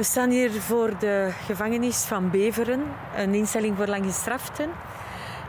[0.00, 2.82] We staan hier voor de gevangenis van Beveren,
[3.16, 4.70] een instelling voor langgestraften.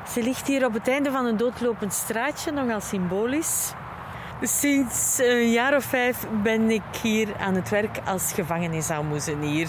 [0.08, 3.74] Ze ligt hier op het einde van een doodlopend straatje, nogal symbolisch.
[4.42, 9.68] Sinds een jaar of vijf ben ik hier aan het werk als gevangenisaalmoezenier.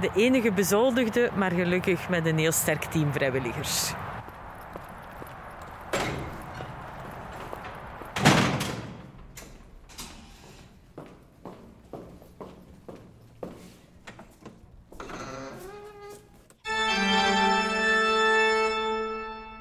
[0.00, 3.92] De enige bezoldigde, maar gelukkig met een heel sterk team vrijwilligers.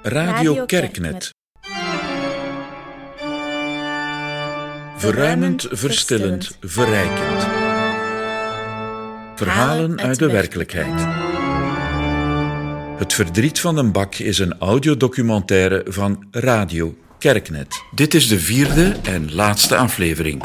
[0.10, 1.34] Radio Kerknet.
[4.98, 7.48] Verruimend, verstillend, verrijkend.
[9.36, 11.06] Verhalen uit de werkelijkheid.
[12.98, 17.84] Het verdriet van een bak is een audiodocumentaire van Radio Kerknet.
[17.96, 20.44] Dit is de vierde en laatste aflevering.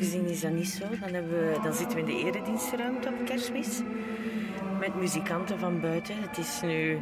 [0.00, 0.84] Gezien is dat niet zo.
[1.00, 3.80] Dan, hebben we, dan zitten we in de eredienstruimte op kerstmis.
[4.80, 6.14] Met muzikanten van buiten.
[6.20, 6.98] Het is nu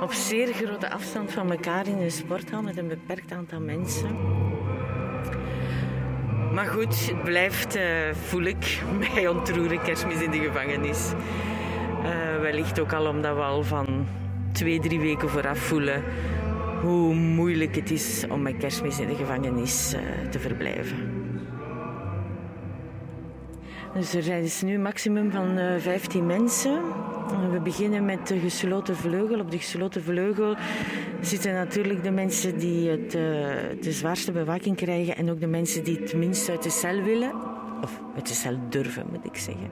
[0.00, 4.16] op zeer grote afstand van elkaar in een sporthal met een beperkt aantal mensen.
[6.52, 8.82] Maar goed, het blijft, uh, voel ik,
[9.14, 11.12] mij ontroeren kerstmis in de gevangenis.
[12.02, 14.06] Uh, wellicht ook al omdat we al van
[14.52, 16.02] twee, drie weken vooraf voelen
[16.80, 21.21] hoe moeilijk het is om met kerstmis in de gevangenis uh, te verblijven.
[23.94, 26.80] Dus er zijn dus nu een maximum van uh, 15 mensen.
[27.50, 29.40] We beginnen met de gesloten vleugel.
[29.40, 30.56] Op de gesloten vleugel
[31.20, 33.22] zitten natuurlijk de mensen die het, uh,
[33.80, 37.32] de zwaarste bewaking krijgen en ook de mensen die het minst uit de cel willen.
[37.82, 39.70] Of uit de cel durven, moet ik zeggen.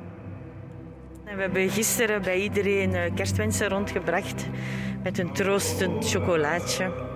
[1.24, 4.46] En we hebben gisteren bij iedereen kerstwensen rondgebracht
[5.02, 7.09] met een troostend chocolaatje.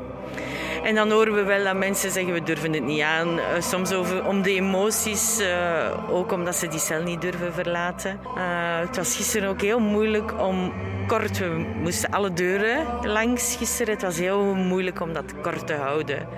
[0.84, 3.38] En dan horen we wel dat mensen zeggen we durven het niet aan.
[3.38, 8.20] Uh, soms over, om de emoties, uh, ook omdat ze die cel niet durven verlaten.
[8.36, 10.72] Uh, het was gisteren ook heel moeilijk om
[11.06, 11.46] kort, we
[11.82, 13.92] moesten alle deuren langs gisteren.
[13.92, 16.28] Het was heel moeilijk om dat kort te houden.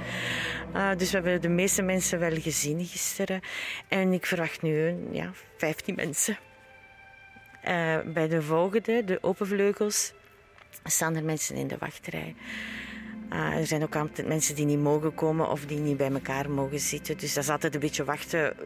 [0.96, 3.40] dus we hebben de meeste mensen wel gezien gisteren.
[3.88, 6.38] En ik verwacht nu ja, 15 mensen.
[8.14, 10.12] bij de volgende, de open vleugels,
[10.84, 12.34] staan er mensen in de wachtrij.
[13.32, 16.50] Uh, er zijn ook altijd mensen die niet mogen komen of die niet bij elkaar
[16.50, 17.18] mogen zitten.
[17.18, 18.56] Dus dat is altijd een beetje wachten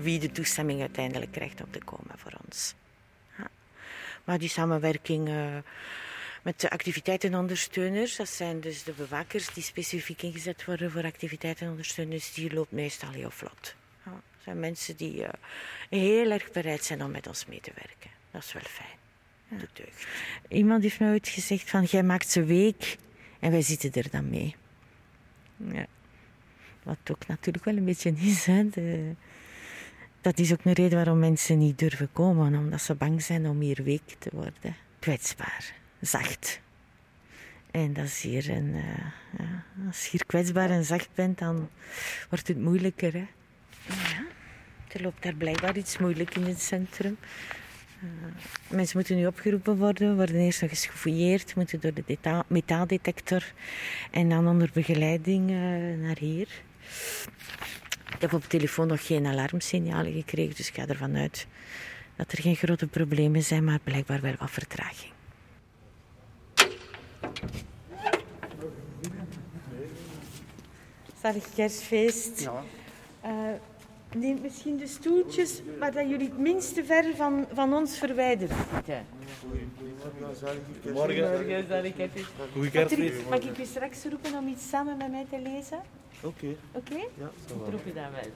[0.00, 2.74] wie de toestemming uiteindelijk krijgt om te komen voor ons.
[3.38, 3.48] Ja.
[4.24, 5.30] Maar die samenwerking
[6.42, 12.54] met de activiteitenondersteuners, dat zijn dus de bewakers die specifiek ingezet worden voor activiteitenondersteuners, die
[12.54, 13.74] loopt meestal heel vlot.
[14.04, 14.10] Ja.
[14.10, 15.28] Dat zijn mensen die uh,
[15.90, 18.10] heel erg bereid zijn om met ons mee te werken.
[18.30, 18.96] Dat is wel fijn.
[19.48, 19.84] Ja.
[20.48, 22.96] Iemand heeft mij ooit gezegd van, jij maakt ze week
[23.38, 24.56] en wij zitten er dan mee.
[25.56, 25.86] Ja.
[26.82, 28.46] Wat ook natuurlijk wel een beetje is.
[28.46, 28.68] Hè.
[30.20, 32.54] Dat is ook een reden waarom mensen niet durven komen.
[32.54, 34.76] Omdat ze bang zijn om hier week te worden.
[34.98, 35.74] Kwetsbaar.
[36.00, 36.60] Zacht.
[37.70, 38.84] En dat is hier een, uh,
[39.38, 41.68] ja, als je hier kwetsbaar en zacht bent, dan
[42.28, 43.12] wordt het moeilijker.
[43.12, 43.26] Hè?
[43.86, 44.26] Ja,
[44.92, 47.16] er loopt daar blijkbaar iets moeilijk in het centrum.
[48.02, 48.10] Uh,
[48.68, 53.52] mensen moeten nu opgeroepen worden, worden eerst nog eens gefouilleerd, moeten door de metaaldetector
[54.10, 55.56] en dan onder begeleiding uh,
[56.06, 56.48] naar hier.
[58.14, 61.46] Ik heb op de telefoon nog geen alarmsignalen gekregen, dus ik ga ervan uit
[62.16, 65.12] dat er geen grote problemen zijn, maar blijkbaar wel wat vertraging.
[71.22, 72.40] Zalig kerstfeest.
[72.40, 72.62] Ja.
[73.24, 73.30] Uh,
[74.14, 79.06] Neem misschien de stoeltjes waar dat jullie het minste ver van, van ons verwijderd zitten.
[80.82, 81.54] Goedemorgen.
[82.52, 83.28] Goeie kerstfeest.
[83.28, 85.78] Mag ik u straks roepen om iets samen met mij te lezen?
[86.22, 86.26] Oké.
[86.26, 86.56] Okay.
[86.72, 86.92] Oké?
[86.92, 87.08] Okay?
[87.14, 87.30] Ja,
[87.66, 88.30] Ik roep je dan wel.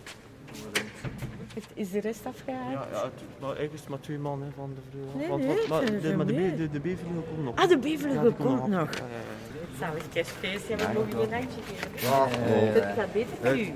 [1.74, 2.72] Is de rest afgehaald?
[2.72, 5.18] Ja, ja het, maar eigenlijk is het maar twee man hè, van de vrouw.
[5.18, 6.50] Nee, Want, nee, wat, maar de, maar de, meer.
[6.50, 7.56] be, de, de bevelige komt nog.
[7.56, 8.70] Ah, de bevelige Ja, die komt nog.
[8.70, 9.78] Ja, ja, ja.
[9.78, 10.68] Zalig kerstfeest.
[10.68, 12.08] Ja, we mogen je een handje geven.
[12.08, 13.72] Ja, Het gaat beter met u.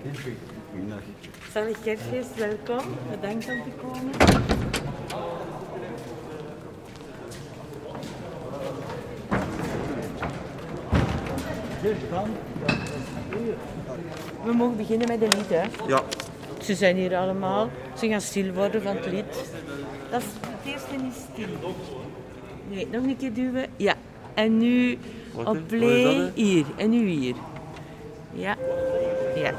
[1.52, 2.84] Zalig kerstfeest, welkom.
[3.10, 4.12] Bedankt om te komen.
[14.44, 15.62] We mogen beginnen met de lied, hè.
[15.86, 16.02] Ja.
[16.62, 17.70] Ze zijn hier allemaal.
[17.98, 19.24] Ze gaan stil worden van het lied.
[20.10, 21.74] Dat is, het eerste is stil.
[22.68, 23.66] Nee, nog een keer duwen.
[23.76, 23.94] Ja.
[24.34, 24.98] En nu
[25.32, 26.30] Wat, op play.
[26.34, 26.64] hier.
[26.76, 27.34] En nu hier.
[28.32, 28.56] Ja.
[29.36, 29.52] Ja.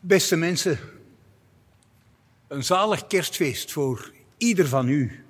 [0.00, 0.78] Beste mensen,
[2.48, 5.24] Een zalig kerstfeest voor ieder van u.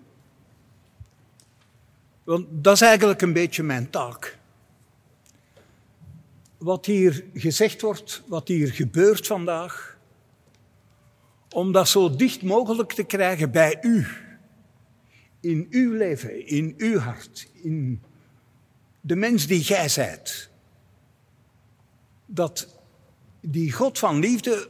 [2.24, 4.38] Want dat is eigenlijk een beetje mijn taak.
[6.58, 9.98] Wat hier gezegd wordt, wat hier gebeurt vandaag,
[11.50, 14.06] om dat zo dicht mogelijk te krijgen bij u.
[15.40, 18.02] In uw leven, in uw hart, in
[19.00, 20.50] de mens die gij zijt.
[22.26, 22.68] Dat
[23.40, 24.68] die God van liefde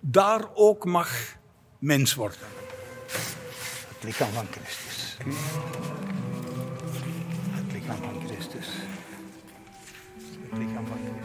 [0.00, 1.36] daar ook mag
[1.78, 2.38] mens worden.
[3.94, 5.16] Het lichaam van Christus.
[7.50, 8.66] Het lichaam van Christus.
[10.48, 11.17] Het lichaam van Christus.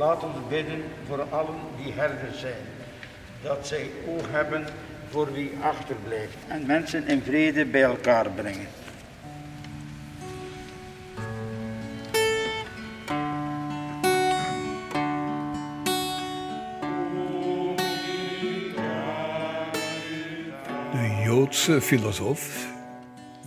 [0.00, 2.64] Laten we bidden voor allen die herders zijn,
[3.42, 4.66] dat zij oog hebben
[5.10, 8.68] voor wie achterblijft en mensen in vrede bij elkaar brengen.
[20.92, 22.66] De Joodse filosoof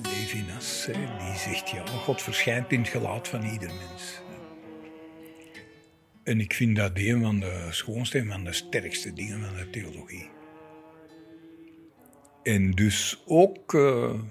[0.02, 4.22] Levinas, die zegt ja, God verschijnt in het gelaat van ieder mens.
[6.24, 9.70] En ik vind dat een van de schoonste en van de sterkste dingen van de
[9.70, 10.30] theologie.
[12.44, 14.22] En dus ook eh,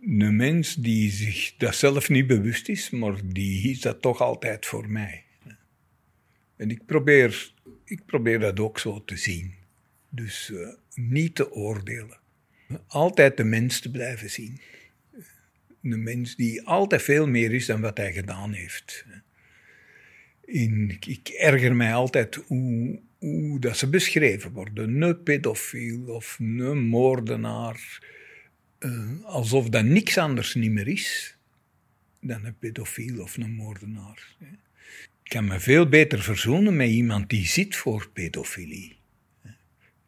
[0.00, 4.66] een mens die zich dat zelf niet bewust is, maar die is dat toch altijd
[4.66, 5.24] voor mij.
[6.56, 7.52] En ik probeer,
[7.84, 9.54] ik probeer dat ook zo te zien.
[10.08, 12.18] Dus eh, niet te oordelen.
[12.86, 14.60] Altijd de mens te blijven zien.
[15.82, 19.04] Een mens die altijd veel meer is dan wat hij gedaan heeft.
[20.52, 25.02] Ik, erger mij altijd hoe, hoe dat ze beschreven worden.
[25.02, 28.00] Een pedofiel of een moordenaar.
[28.78, 31.36] eh, alsof dat niks anders niet meer is
[32.20, 34.36] dan een pedofiel of een moordenaar.
[35.22, 38.96] Ik kan me veel beter verzoenen met iemand die zit voor pedofilie.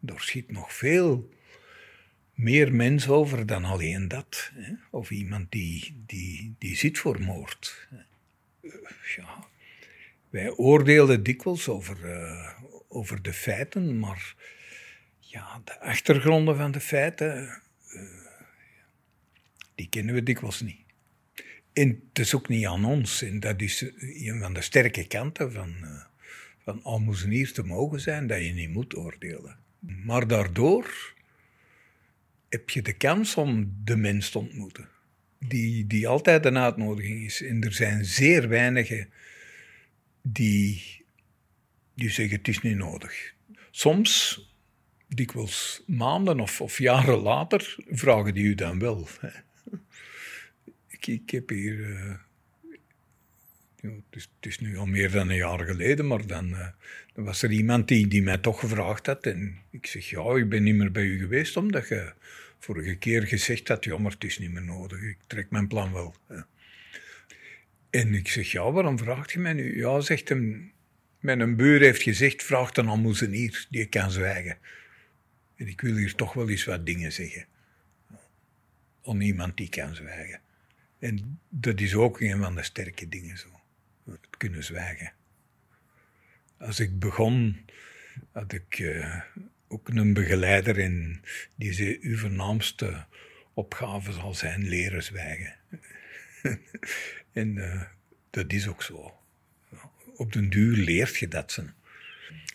[0.05, 1.31] Er schiet nog veel
[2.35, 4.52] meer mens over dan alleen dat.
[4.90, 7.88] Of iemand die, die, die zit voor moord.
[7.90, 8.70] Eh,
[9.17, 9.52] Ja.
[10.35, 14.35] Wij oordeelden dikwijls over, eh, over de feiten, maar
[15.19, 18.01] ja, de achtergronden van de feiten, eh,
[19.75, 20.81] die kennen we dikwijls niet.
[21.73, 23.23] En het is ook niet aan ons.
[23.23, 26.05] En dat is een van de sterke kanten van, eh,
[26.65, 26.83] van
[27.53, 29.57] te mogen zijn, dat je niet moet oordelen.
[30.05, 31.15] Maar daardoor
[32.49, 34.88] heb je de kans om de mens te ontmoeten.
[35.38, 37.43] Die, die altijd een uitnodiging is.
[37.43, 39.09] En er zijn zeer weinigen
[40.26, 41.04] die,
[41.95, 43.35] die zeggen het is niet nodig.
[43.71, 44.40] Soms,
[45.09, 49.09] dikwijls maanden of, of jaren later, vragen die u dan wel.
[49.21, 49.28] hè.
[50.88, 51.97] Ik, heb hier...
[51.97, 52.14] eh,
[53.81, 56.69] het, is, het is nu al meer dan een jaar geleden, maar dan, eh,
[57.14, 59.26] was er iemand die, mij toch gevraagd had.
[59.26, 62.12] En ik zeg, ja, ik ben niet meer bij u geweest, omdat je
[62.59, 65.02] vorige keer gezegd had, ja, het is niet meer nodig.
[65.02, 66.14] Ik trek mijn plan wel.
[66.26, 66.40] hè.
[67.95, 69.77] En ik zeg, ja, waarom vraagt je mij nu?
[69.77, 70.73] Ja, zegt hem,
[71.19, 74.59] mijn buur heeft gezegd, vraag dan aan moezenier, die kan zwijgen.
[75.57, 77.47] En ik wil hier toch wel eens wat dingen zeggen.
[79.05, 80.41] Aan iemand die kan zwijgen.
[80.99, 83.49] En dat is ook een van de sterke dingen zo.
[84.05, 85.13] Het kunnen zwijgen.
[86.59, 87.65] Als ik begon,
[88.33, 89.21] had ik eh,
[89.69, 91.23] ook een begeleider en
[91.57, 93.07] die zei, uw voornaamste
[93.53, 95.55] opgave zal zijn leren zwijgen.
[97.35, 97.83] en eh,
[98.31, 99.14] dat is ook zo.
[100.17, 101.53] Op den duur leert je dat.
[101.53, 101.62] Ze.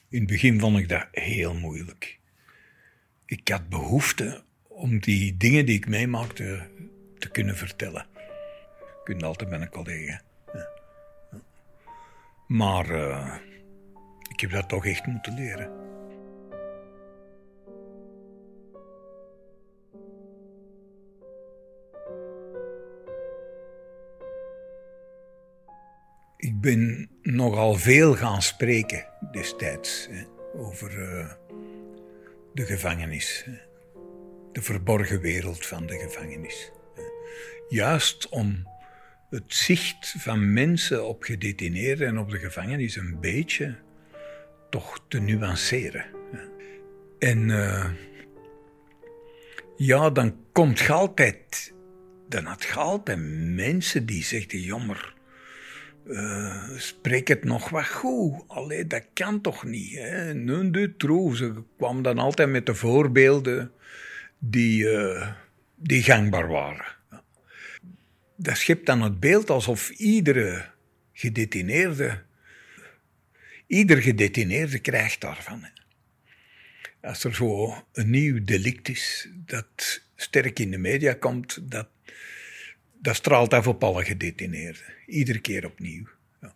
[0.09, 2.19] In het begin vond ik dat heel moeilijk.
[3.25, 6.67] Ik had behoefte om die dingen die ik meemaakte
[7.17, 8.05] te kunnen vertellen.
[8.79, 10.21] Ik kunt altijd met een collega.
[12.47, 13.35] Maar eh,
[14.29, 15.88] ik heb dat toch echt moeten leren.
[26.59, 30.23] Ik ben nogal veel gaan spreken destijds hè,
[30.55, 31.31] over uh,
[32.53, 33.43] de gevangenis.
[33.45, 33.51] Hè.
[34.51, 36.71] De verborgen wereld van de gevangenis.
[37.69, 38.67] Juist om
[39.29, 43.75] het zicht van mensen op gedetineerden en op de gevangenis een beetje
[44.69, 46.05] toch te nuanceren.
[47.19, 47.89] En uh,
[49.77, 51.73] ja, dan komt je altijd,
[52.29, 53.19] dan had je altijd
[53.55, 55.17] mensen die zeggen, jammer,
[56.05, 58.43] uh, spreek het nog wat goed.
[58.47, 60.33] Allee, dat kan toch niet, hè?
[60.33, 60.93] Non de.
[61.35, 63.71] Ze kwam dan altijd met de voorbeelden
[64.39, 65.31] die, uh,
[65.75, 66.85] die gangbaar waren.
[68.35, 70.65] Dat schept dan het beeld alsof iedere
[71.13, 72.23] gedetineerde,
[73.67, 75.67] ieder gedetineerde krijgt daarvan.
[77.01, 81.87] Als er zo een nieuw delict is dat sterk in de media komt, dat,
[83.01, 84.93] dat straalt af op alle gedetineerden.
[85.05, 86.07] Iedere keer opnieuw.
[86.41, 86.53] Ja.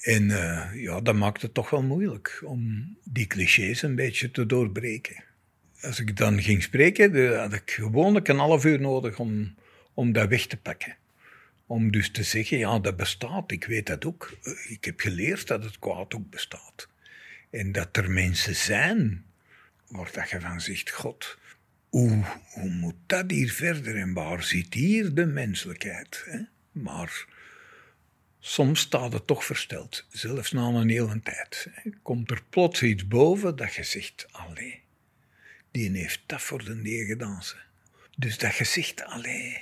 [0.00, 4.46] En uh, ja, dat maakt het toch wel moeilijk om die clichés een beetje te
[4.46, 5.24] doorbreken.
[5.80, 9.54] Als ik dan ging spreken, had ik gewoonlijk een half uur nodig om,
[9.94, 10.96] om dat weg te pakken.
[11.66, 14.38] Om dus te zeggen, ja, dat bestaat, ik weet dat ook.
[14.68, 16.88] Ik heb geleerd dat het kwaad ook bestaat.
[17.50, 19.24] En dat er mensen zijn
[19.88, 21.38] waar dat je van zegt, God,
[21.88, 26.22] hoe, hoe moet dat hier verder en waar zit hier de menselijkheid?
[26.24, 26.40] Hè?
[26.72, 27.26] Maar
[28.40, 31.70] soms staat het toch versteld, zelfs na een hele tijd.
[32.02, 34.80] Komt er plots iets boven dat je zegt, allee,
[35.70, 37.42] die heeft dat voor de neer gedaan.
[38.16, 39.58] Dus dat je zegt, allee,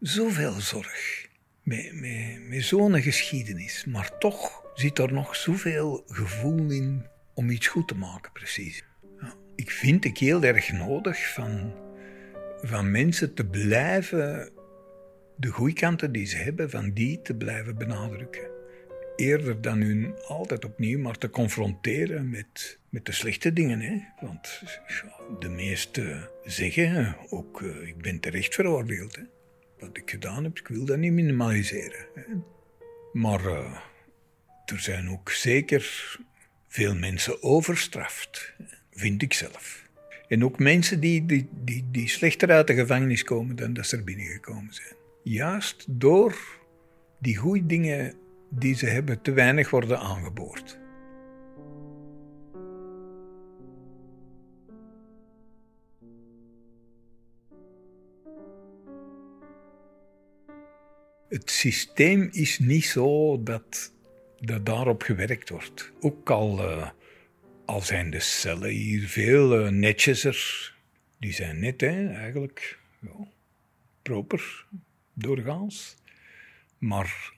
[0.00, 1.28] zoveel zorg,
[1.62, 1.92] met,
[2.48, 7.94] met zo'n geschiedenis, maar toch zit er nog zoveel gevoel in om iets goed te
[7.94, 8.84] maken, precies.
[9.62, 11.72] Ik vind het heel erg nodig van,
[12.62, 14.50] van mensen te blijven
[15.36, 18.50] de goede kanten die ze hebben, van die te blijven benadrukken.
[19.16, 23.80] Eerder dan hun altijd opnieuw maar te confronteren met, met de slechte dingen.
[23.80, 24.00] Hè?
[24.20, 24.62] Want
[25.38, 29.16] de meesten zeggen ook, uh, ik ben terecht veroordeeld.
[29.16, 29.22] Hè?
[29.78, 32.06] Wat ik gedaan heb, ik wil dat niet minimaliseren.
[32.14, 32.24] Hè?
[33.12, 33.78] Maar uh,
[34.64, 36.16] er zijn ook zeker
[36.68, 38.54] veel mensen overstraft,
[39.02, 39.82] vind ik zelf.
[40.28, 43.96] En ook mensen die, die, die, die slechter uit de gevangenis komen dan dat ze
[43.96, 44.94] er binnengekomen zijn.
[45.22, 46.36] Juist door
[47.18, 48.14] die goede dingen
[48.50, 50.80] die ze hebben te weinig worden aangeboord.
[61.28, 63.92] Het systeem is niet zo dat
[64.40, 65.92] dat daarop gewerkt wordt.
[66.00, 66.88] Ook al, uh,
[67.72, 70.74] al zijn de cellen hier veel uh, netjeser.
[71.18, 72.78] Die zijn net, hè, eigenlijk.
[74.02, 74.64] Proper,
[75.12, 75.96] doorgaans.
[76.78, 77.32] Maar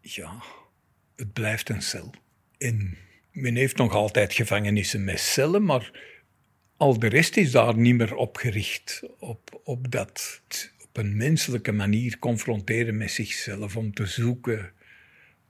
[0.00, 0.42] ja,
[1.16, 2.14] het blijft een cel.
[2.58, 2.96] En
[3.30, 6.00] men heeft nog altijd gevangenissen met cellen, maar
[6.76, 9.02] al de rest is daar niet meer op gericht.
[9.18, 10.42] Op, op dat
[10.82, 14.72] op een menselijke manier confronteren met zichzelf, om te zoeken,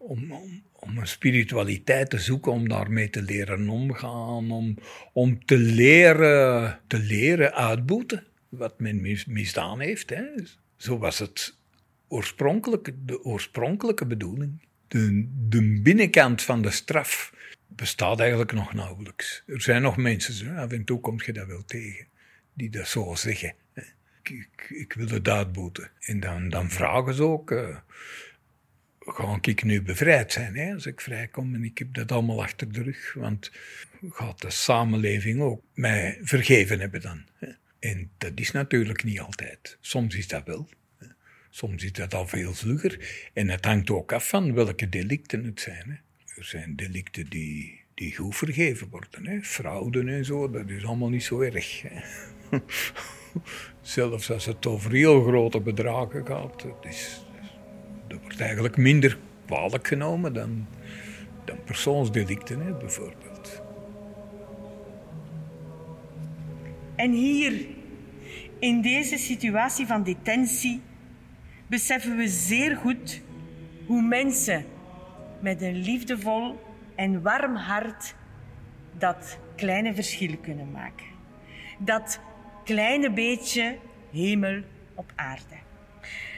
[0.06, 0.32] om,
[0.72, 4.78] om, een spiritualiteit te zoeken, om daarmee te leren omgaan, om,
[5.12, 10.10] om te, leren, te leren uitboeten wat men misdaan heeft.
[10.10, 10.24] Hè.
[10.76, 11.56] Zo was het
[12.08, 14.62] oorspronkelijke, de oorspronkelijke bedoeling.
[14.88, 17.32] De, de binnenkant van de straf
[17.66, 19.42] bestaat eigenlijk nog nauwelijks.
[19.46, 22.06] Er zijn nog mensen, af en toe kom je dat wel tegen,
[22.54, 23.54] die dat zo zeggen.
[24.22, 25.90] Ik, ik, wil het uitboeten.
[26.00, 27.50] En dan, dan vragen ze ook...
[27.50, 27.76] Uh,
[29.06, 32.72] ga ik nu bevrijd zijn hè, als ik vrijkom en ik heb dat allemaal achter
[32.72, 33.14] de rug.
[33.14, 33.50] Want
[34.10, 37.24] gaat de samenleving ook mij vergeven hebben dan.
[37.38, 37.48] Hè.
[37.78, 39.78] En dat is natuurlijk niet altijd.
[39.80, 40.68] Soms is dat wel.
[40.98, 41.06] Hè.
[41.50, 43.28] Soms is dat al veel vlugger.
[43.32, 45.90] En het hangt ook af van welke delicten het zijn.
[45.90, 45.96] Hè.
[46.40, 49.26] Er zijn delicten die, die goed vergeven worden.
[49.26, 49.42] Hè.
[49.42, 51.82] Fraude en zo, dat is allemaal niet zo erg.
[51.82, 52.00] Hè.
[53.80, 57.23] Zelfs als het over heel grote bedragen gaat, is,
[58.14, 60.66] dat wordt eigenlijk minder kwalijk genomen dan,
[61.44, 63.62] dan persoonsdelicten, hè, bijvoorbeeld.
[66.96, 67.66] En hier,
[68.58, 70.80] in deze situatie van detentie,
[71.66, 73.22] beseffen we zeer goed
[73.86, 74.64] hoe mensen
[75.40, 76.60] met een liefdevol
[76.94, 78.14] en warm hart
[78.98, 81.06] dat kleine verschil kunnen maken.
[81.78, 82.20] Dat
[82.64, 83.78] kleine beetje
[84.12, 84.62] hemel
[84.94, 85.53] op aarde.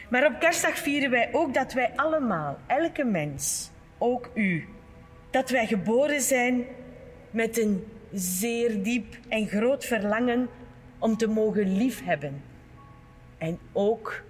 [0.08, 4.68] Maar op kerstdag vieren wij ook dat wij allemaal, elke mens, ook u,
[5.30, 6.64] dat wij geboren zijn
[7.30, 10.48] met een zeer diep en groot verlangen
[10.98, 12.42] om te mogen liefhebben
[13.38, 14.22] en ook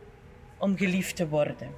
[0.58, 1.68] om geliefd te worden.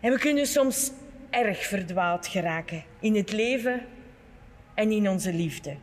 [0.00, 0.92] En we kunnen soms
[1.30, 3.86] erg verdwaald geraken in het leven
[4.74, 5.76] en in onze liefde.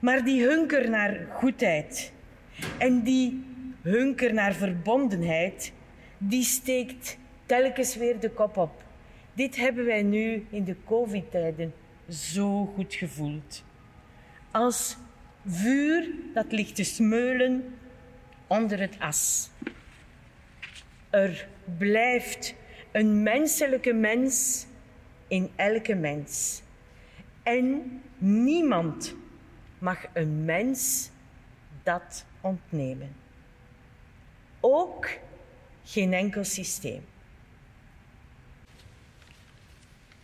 [0.00, 2.12] Maar die hunker naar goedheid
[2.78, 3.44] en die
[3.82, 5.72] hunker naar verbondenheid,
[6.18, 8.82] die steekt telkens weer de kop op.
[9.34, 11.74] Dit hebben wij nu in de COVID-tijden
[12.08, 13.64] zo goed gevoeld.
[14.50, 14.96] Als
[15.46, 17.74] vuur dat ligt te smeulen
[18.46, 19.50] onder het as.
[21.10, 21.48] Er
[21.78, 22.54] blijft
[22.92, 24.66] een menselijke mens
[25.28, 26.62] in elke mens.
[27.42, 29.14] En niemand
[29.78, 31.10] mag een mens
[31.82, 33.21] dat ontnemen.
[34.64, 35.08] Ook
[35.84, 37.04] geen enkel systeem.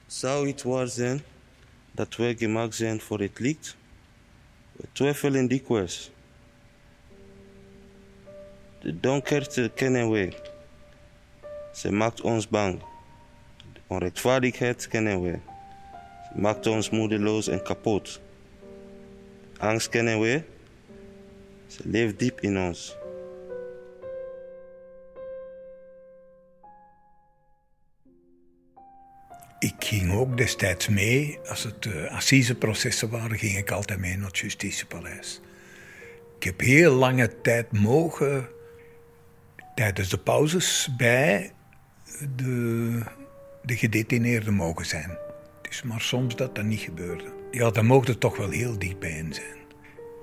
[0.06, 1.22] Zou het waar zijn
[1.92, 3.76] dat wij gemaakt zijn voor het licht?
[4.72, 6.10] We twijfelen dikwijls.
[8.80, 10.32] De donkerte kennen wij.
[11.74, 12.82] Ze maakt ons bang.
[13.72, 15.40] De onrechtvaardigheid kennen wij.
[16.32, 18.20] Ze maakt ons moedeloos en kapot.
[19.58, 20.44] Angst kennen wij.
[21.66, 22.96] Ze leeft diep in ons.
[29.58, 34.26] Ik ging ook destijds mee, als het uh, assiseprocessen waren, ging ik altijd mee naar
[34.26, 35.40] het Justitiepaleis.
[36.36, 38.48] Ik heb heel lange tijd mogen,
[39.74, 41.52] tijdens de pauzes, bij
[42.36, 43.02] de,
[43.62, 45.10] de gedetineerden mogen zijn.
[45.62, 47.32] Het is maar soms dat dat niet gebeurde.
[47.50, 49.56] Ja, dan mocht het toch wel heel diep bij hen zijn.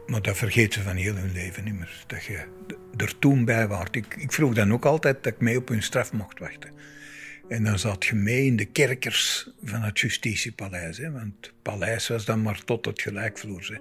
[0.08, 2.04] Maar dat vergeet ze van heel hun leven niet meer.
[2.08, 2.46] Dat je
[2.98, 3.96] er toen bij waart.
[3.96, 6.72] Ik, ik vroeg dan ook altijd dat ik mee op hun straf mocht wachten.
[7.48, 10.98] En dan zat je mee in de kerkers van het Justitiepaleis.
[10.98, 11.12] Hè?
[11.12, 13.68] Want het paleis was dan maar tot het gelijkvloers.
[13.68, 13.76] Hè?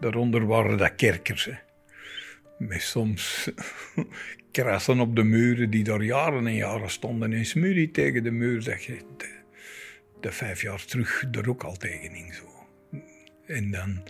[0.00, 1.44] Daaronder waren dat kerkers.
[1.44, 1.54] Hè?
[2.58, 3.50] Met soms
[4.52, 7.32] krassen op de muren die daar jaren en jaren stonden.
[7.32, 8.98] En smurie tegen de muur dat je
[10.20, 12.34] de, vijf jaar terug er ook al tegen ging.
[12.34, 12.66] Zo.
[13.46, 14.02] En dan,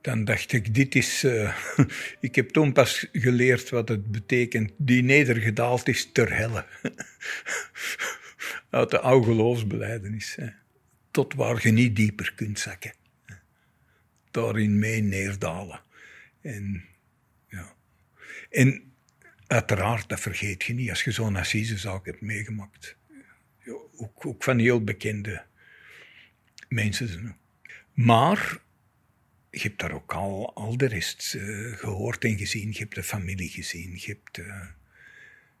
[0.00, 1.24] dan dacht ik, dit is...
[1.24, 1.56] Uh,
[2.20, 4.72] ik heb toen pas geleerd wat het betekent.
[4.76, 6.64] Die nedergedaald is ter helle
[8.72, 10.34] uit de oude geloofsbeleidenis.
[10.34, 10.48] Hè.
[11.10, 12.92] Tot waar je niet dieper kunt zakken.
[14.30, 15.80] Daarin mee neerdalen.
[16.40, 16.84] En,
[17.46, 17.74] ja.
[18.50, 18.92] en
[19.46, 20.90] uiteraard, dat vergeet je niet.
[20.90, 22.96] Als je zo'n assisezaak hebt meegemaakt.
[23.58, 25.44] Ja, ook, ook, van heel bekende
[26.68, 27.36] mensen.
[27.92, 28.60] Maar
[29.50, 32.72] je hebt daar ook al, al de rest uh, gehoord en gezien.
[32.72, 34.00] Je hebt de familie gezien.
[34.00, 34.66] Hebt, uh,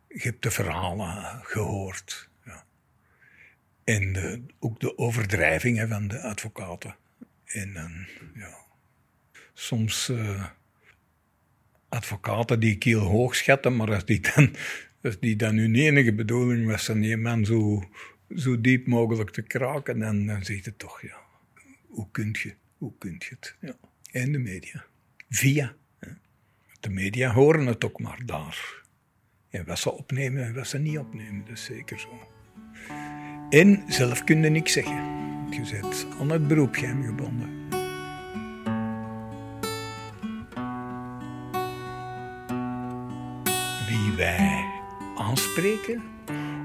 [0.08, 2.30] je hebt de verhalen gehoord.
[3.84, 6.96] En ook de overdrijvingen van de advocaten.
[7.44, 8.56] En dan, ja,
[9.54, 10.46] soms uh,
[11.88, 14.54] advocaten die ik heel hoog schatte, maar als die dan,
[15.02, 17.88] als die dan hun enige bedoeling was om die man zo,
[18.36, 21.16] zo diep mogelijk te kraken, dan, dan zeg je toch, ja,
[21.86, 23.56] hoe kunt je, hoe kunt je het?
[23.60, 23.76] Ja.
[24.10, 24.84] En de media.
[25.28, 25.74] Via.
[26.80, 28.82] De media horen het ook maar daar.
[29.50, 32.28] En wat ze opnemen en wat ze niet opnemen, dat is zeker zo.
[33.52, 34.96] En zelf kun niks zeggen.
[35.50, 37.68] Je zit aan het beroepgeheim gebonden.
[43.88, 44.64] Wie wij
[45.16, 46.02] aanspreken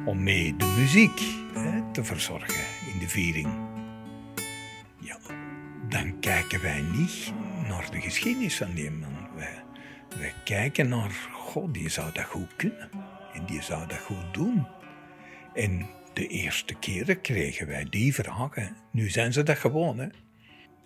[0.06, 1.22] om mee de muziek
[1.54, 3.48] hè, te verzorgen in de viering.
[5.00, 5.18] Ja,
[5.90, 7.34] dan kijken wij niet
[7.68, 9.28] naar de geschiedenis van die man.
[9.36, 9.64] Wij,
[10.20, 12.90] wij kijken naar, god, die zou dat goed kunnen.
[13.34, 14.68] En die zou dat goed doen.
[15.54, 18.76] En de eerste keren kregen wij die vragen.
[18.92, 20.08] Nu zijn ze dat gewoon, hè.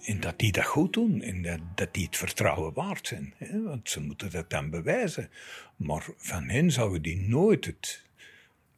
[0.02, 3.34] En dat die dat goed doen en dat, dat die het vertrouwen waard zijn.
[3.38, 3.62] Hè?
[3.62, 5.30] Want ze moeten dat dan bewijzen.
[5.76, 8.06] Maar van hen zouden die nooit het,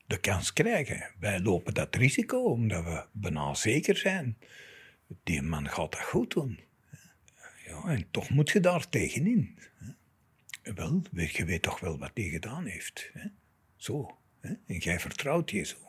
[0.06, 1.12] de kans krijgen.
[1.20, 4.38] Wij lopen dat risico omdat we bijna zeker zijn.
[5.24, 6.60] Die man gaat dat goed doen.
[7.66, 9.58] Ja, en toch moet je daar tegenin.
[10.64, 13.10] Wel, je weet toch wel wat hij gedaan heeft.
[13.14, 13.28] Hè?
[13.76, 14.18] Zo.
[14.42, 14.54] Hè?
[14.68, 15.83] En jij vertrouwt je zo.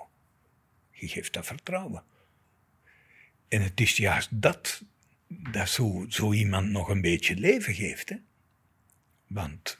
[0.95, 2.05] Je geeft dat vertrouwen.
[3.49, 4.83] En het is juist dat
[5.29, 8.09] dat zo, zo iemand nog een beetje leven geeft.
[8.09, 8.17] Hè?
[9.27, 9.79] Want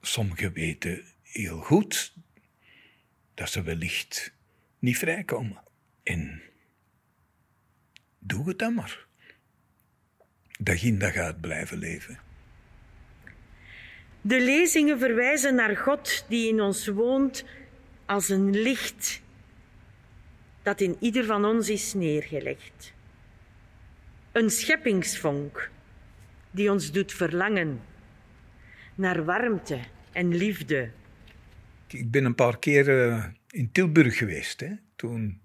[0.00, 2.14] sommigen weten heel goed
[3.34, 4.32] dat ze wellicht
[4.78, 5.62] niet vrijkomen.
[6.02, 6.42] En
[8.18, 9.06] doe het dan maar.
[10.58, 12.20] Dag in dag uit blijven leven.
[14.20, 17.44] De lezingen verwijzen naar God die in ons woont
[18.06, 19.20] als een licht
[20.70, 22.92] dat in ieder van ons is neergelegd.
[24.32, 25.70] Een scheppingsvonk
[26.50, 27.80] die ons doet verlangen
[28.94, 29.80] naar warmte
[30.12, 30.90] en liefde.
[31.86, 32.86] Ik ben een paar keer
[33.50, 34.60] in Tilburg geweest.
[34.60, 35.40] Hè, toen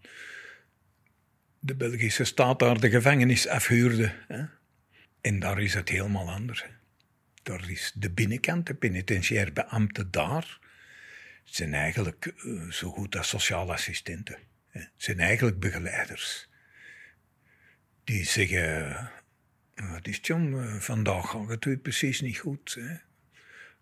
[1.60, 4.14] de Belgische staat daar de gevangenis afhuurde.
[4.28, 4.44] Hè.
[5.22, 6.64] En daar is het helemaal anders.
[6.64, 6.70] Hè.
[7.44, 10.60] Daar is de binnenkant, de penitentiair beambten daar,
[11.44, 14.38] zijn eigenlijk uh, zo goed als sociale assistenten.
[14.98, 16.50] Zijn eigenlijk begeleiders.
[18.04, 19.12] Die zeggen,
[19.76, 22.74] wat is het jong, vandaag gaat het precies niet goed.
[22.80, 22.96] Hè.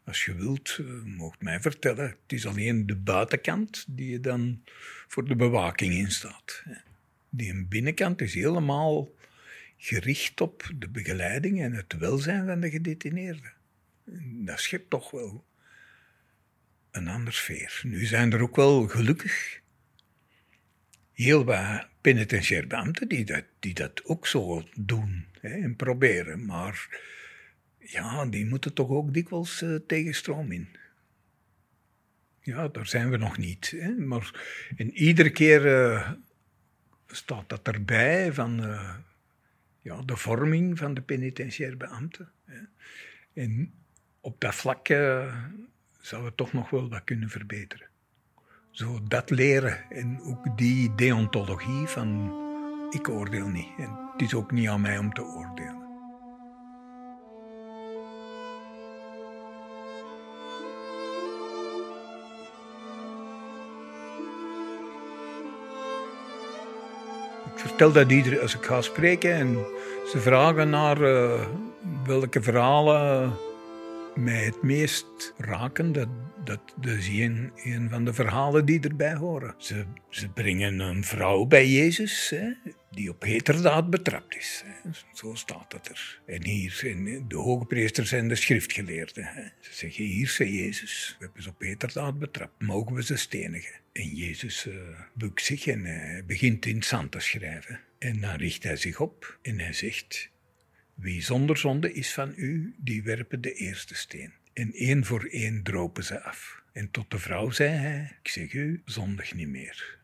[0.05, 2.05] Als je wilt, uh, mocht mij vertellen.
[2.05, 4.63] Het is alleen de buitenkant die je dan
[5.07, 6.63] voor de bewaking instaat.
[7.29, 9.09] Die binnenkant is helemaal
[9.77, 13.53] gericht op de begeleiding en het welzijn van de gedetineerden.
[14.45, 15.45] Dat schept toch wel
[16.91, 17.81] een andere sfeer.
[17.83, 19.61] Nu zijn er ook wel gelukkig
[21.13, 26.45] heel wat penitentiair beambten die dat, die dat ook zo doen hè, en proberen.
[26.45, 26.99] Maar
[27.79, 30.67] ja, die moeten toch ook dikwijls uh, tegen stroom in.
[32.41, 33.73] Ja, daar zijn we nog niet.
[33.77, 33.91] Hè.
[33.91, 34.31] Maar
[34.77, 36.11] en iedere keer uh,
[37.07, 38.95] staat dat erbij van uh,
[39.81, 42.31] ja, de vorming van de penitentiair beambten.
[42.45, 42.59] Hè.
[43.33, 43.73] En
[44.21, 45.43] op dat vlak uh,
[46.01, 47.87] zou het toch nog wel wat kunnen verbeteren.
[48.73, 52.33] Zo dat leren en ook die deontologie van
[52.89, 53.67] ik oordeel niet.
[53.77, 55.81] En het is ook niet aan mij om te oordelen.
[67.53, 69.57] Ik vertel dat iedereen als ik ga spreken en
[70.07, 71.41] ze vragen naar uh,
[72.05, 73.33] welke verhalen
[74.15, 76.07] mij het meest raken, dat,
[76.43, 77.51] dat, dat is een,
[77.89, 79.55] van de verhalen die erbij horen.
[79.57, 82.49] Ze, ze brengen een vrouw bij Jezus hè,
[82.91, 84.63] die op heterdaad betrapt is.
[84.65, 84.89] Hè.
[85.13, 86.19] Zo staat het er.
[86.25, 89.23] En hier zijn de hoogpriesters en de schriftgeleerden.
[89.23, 89.43] Hè.
[89.59, 93.81] Ze zeggen, hier zei Jezus, we hebben ze op heterdaad betrapt, mogen we ze stenigen?
[93.93, 94.73] En Jezus uh,
[95.13, 97.79] bukt zich en hij begint in zand te schrijven.
[97.99, 100.29] En dan richt hij zich op en hij zegt,
[100.93, 104.33] wie zonder zonde is van u, die werpen de eerste steen.
[104.53, 106.61] En één voor één dropen ze af.
[106.73, 109.97] En tot de vrouw zei hij, ik zeg u, zondig niet meer.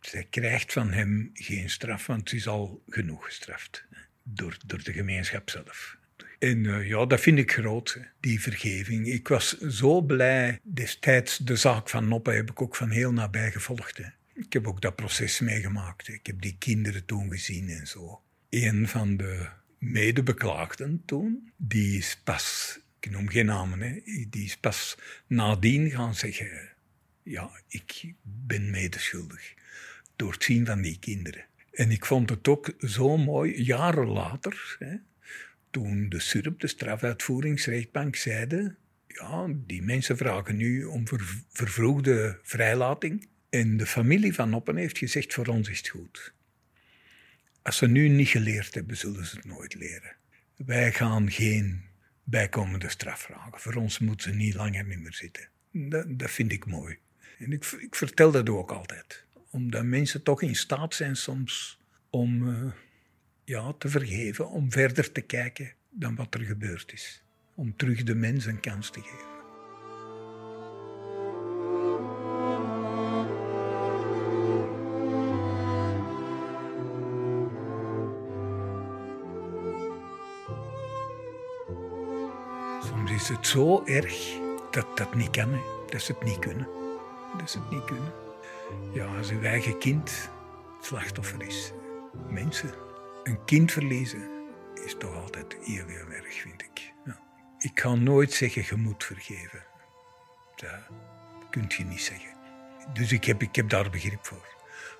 [0.00, 3.84] Zij krijgt van hem geen straf, want ze is al genoeg gestraft.
[4.22, 5.96] Door, door de gemeenschap zelf.
[6.38, 9.06] En uh, ja, dat vind ik groot, die vergeving.
[9.06, 10.58] Ik was zo blij.
[10.62, 14.00] Destijds de zaak van Noppe heb ik ook van heel nabij gevolgd.
[14.34, 16.08] Ik heb ook dat proces meegemaakt.
[16.08, 18.20] Ik heb die kinderen toen gezien en zo.
[18.50, 19.48] Een van de
[19.90, 26.14] medebeklaagden toen, die is pas, ik noem geen namen, hè, die is pas nadien gaan
[26.14, 26.68] zeggen,
[27.22, 29.54] ja, ik ben medeschuldig
[30.16, 31.44] door het zien van die kinderen.
[31.72, 34.96] En ik vond het ook zo mooi, jaren later, hè,
[35.70, 43.28] toen de SURP, de strafuitvoeringsrechtbank, zeiden, ja, die mensen vragen nu om ver, vervroegde vrijlating.
[43.50, 46.34] En de familie van Oppen heeft gezegd, voor ons is het goed.
[47.66, 50.16] Als ze nu niet geleerd hebben, zullen ze het nooit leren.
[50.56, 51.82] Wij gaan geen
[52.24, 53.60] bijkomende straf vragen.
[53.60, 55.48] Voor ons moeten ze niet langer niet meer zitten.
[55.72, 56.98] Dat, dat vind ik mooi.
[57.38, 59.24] En ik, ik, vertel dat ook altijd.
[59.50, 62.72] Omdat mensen toch in staat zijn soms om uh,
[63.44, 67.22] ja, te vergeven, om verder te kijken dan wat er gebeurd is.
[67.54, 69.35] Om terug de mens een kans te geven.
[83.30, 84.38] Is het zo erg
[84.70, 85.60] dat dat niet kan.
[85.90, 86.68] Dat ze het niet kunnen.
[87.38, 88.12] Dat ze het niet kunnen.
[88.92, 90.30] Ja, als uw eigen kind
[90.80, 91.72] slachtoffer is.
[92.28, 92.74] Mensen,
[93.24, 94.28] een kind verliezen
[94.84, 96.92] is toch altijd heel, heel erg, vind ik.
[97.04, 97.18] Ja.
[97.58, 99.64] Ik ga nooit zeggen, je moet vergeven.
[100.56, 100.70] Dat
[101.50, 102.34] kun je niet zeggen.
[102.92, 104.54] Dus ik heb, ik heb daar begrip voor.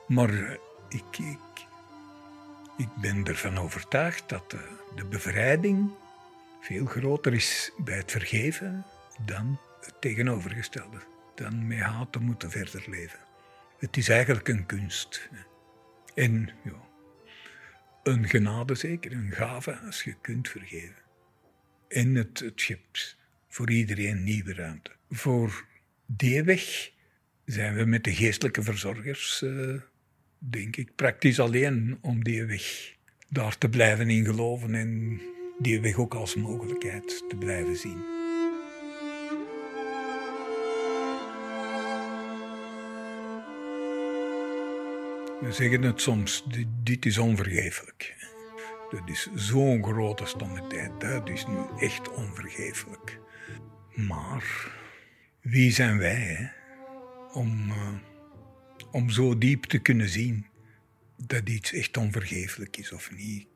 [0.06, 0.52] Maar eh,
[0.88, 1.66] ik, ik,
[2.76, 5.90] ik ben ervan overtuigd dat de, de bevrijding
[6.66, 8.84] veel groter is bij het vergeven
[9.24, 10.98] dan het tegenovergestelde.
[11.34, 13.18] Dan met haat te moeten verder leven.
[13.78, 15.28] Het is eigenlijk een kunst.
[16.14, 16.88] En ja,
[18.02, 21.02] een genade zeker, een gave als je kunt vergeven.
[21.88, 23.16] En het, het
[23.48, 24.90] voor iedereen nieuwe ruimte.
[25.10, 25.64] Voor
[26.06, 26.90] die weg
[27.44, 29.80] zijn we met de geestelijke verzorgers, uh,
[30.38, 32.94] denk ik, praktisch alleen om die weg
[33.28, 35.20] daar te blijven in geloven en
[35.58, 38.14] die weg ook als mogelijkheid te blijven zien.
[45.40, 46.44] We zeggen het soms,
[46.82, 48.14] dit, is onvergeeflijk.
[48.90, 53.18] Dat is zo'n grote stommiteit, dat is nu echt onvergeeflijk.
[53.94, 54.72] Maar
[55.40, 56.46] wie zijn wij hè,
[57.32, 57.88] om uh,
[58.96, 60.46] om zo diep te kunnen zien
[61.16, 63.46] dat iets echt onvergeeflijk is of niet.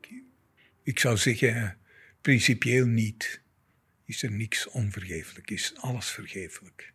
[0.83, 1.77] Ik zou zeggen,
[2.21, 3.41] principieel niet.
[4.05, 6.93] Is er niks onvergeeflijk, is alles vergeeflijk.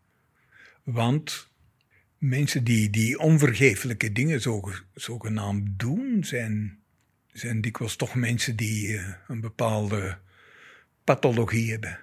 [0.83, 1.51] Want
[2.19, 6.79] mensen die, die onvergeeflijke dingen zo, zogenaamd doen, zijn,
[7.33, 10.19] zijn dikwijls toch mensen die eh, een bepaalde
[11.05, 11.99] pathologie hebben,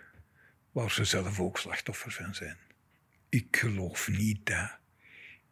[0.71, 2.57] waar ze zelf ook slachtoffer van zijn.
[3.29, 4.77] Ik geloof niet dat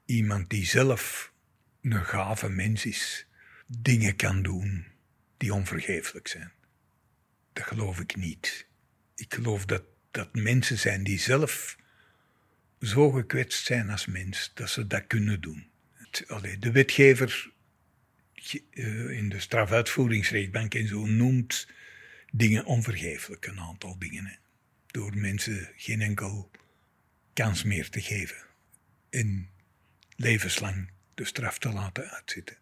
[0.06, 1.34] iemand die zelf
[1.82, 3.26] een gave mens is,
[3.68, 4.86] dingen kan doen
[5.38, 6.52] die onvergeeflijk zijn.
[7.54, 8.68] Dat geloof ik niet.
[9.16, 11.78] Ik geloof dat dat mensen zijn die zelf
[12.82, 15.70] zo gekwetst zijn als mens dat ze dat kunnen doen.
[16.60, 17.52] De wetgever
[18.72, 21.68] eh, in de strafuitvoeringsrechtbank en zo noemt
[22.32, 24.26] dingen onvergeeflijk, een aantal dingen.
[24.26, 24.36] Hè.
[24.88, 26.52] Door mensen geen enkel
[27.34, 28.38] kans meer te geven.
[29.10, 29.50] En
[30.16, 32.58] levenslang de straf te laten uitzitten.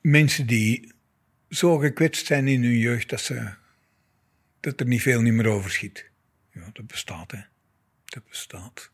[0.00, 0.92] Mensen die
[1.50, 3.54] zo gekwetst zijn in hun jeugd dat, ze,
[4.66, 6.10] dat er niet veel niet meer overschiet.
[6.52, 7.40] Ja, dat bestaat, hè.
[8.04, 8.90] Dat bestaat.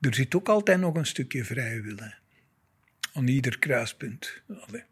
[0.00, 1.98] Er zit ook altijd nog een stukje vrije wil.
[3.12, 4.42] Aan ieder kruispunt.
[4.48, 4.82] Allee.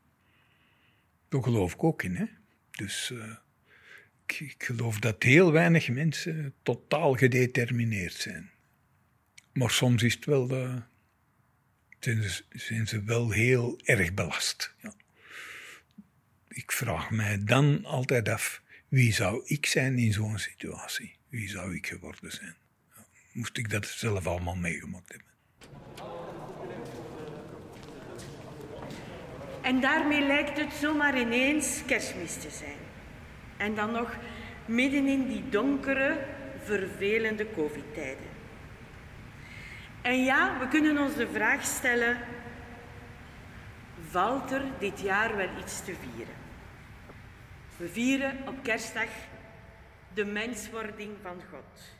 [1.28, 2.24] Daar geloof ik ook in, hè.
[2.70, 3.36] Dus uh,
[4.26, 8.50] ik, ik geloof dat heel weinig mensen totaal gedetermineerd zijn.
[9.52, 10.48] Maar soms is het wel,
[11.98, 14.74] zijn, ze, zijn, ze, wel heel erg belast.
[14.82, 14.94] Ja.
[16.48, 18.62] Ik vraag mij dan altijd af,
[18.94, 21.16] wie zou ik zijn in zo'n situatie?
[21.28, 22.54] Wie zou ik geworden zijn?
[23.32, 25.32] Moest ik dat zelf allemaal meegemaakt hebben.
[29.62, 32.76] En daarmee lijkt het zomaar ineens kerstmis te zijn.
[33.56, 34.16] En dan nog
[34.66, 36.26] midden in die donkere,
[36.64, 38.28] vervelende COVID-tijden.
[40.02, 42.18] En ja, we kunnen ons de vraag stellen:
[44.10, 46.43] valt er dit jaar wel iets te vieren?
[47.76, 49.08] We vieren op kerstdag
[50.14, 51.92] de menswording van God.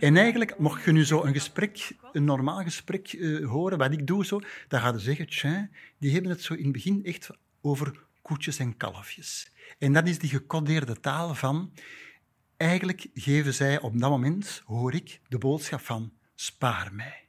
[0.00, 4.06] En eigenlijk, mocht je nu zo een gesprek, een normaal gesprek uh, horen, wat ik
[4.06, 7.30] doe zo, dan ga je zeggen, tja, die hebben het zo in het begin echt
[7.60, 9.52] over koetjes en kalfjes.
[9.78, 11.72] En dat is die gecodeerde taal van,
[12.56, 17.24] eigenlijk geven zij op dat moment, hoor ik, de boodschap van, spaar mij.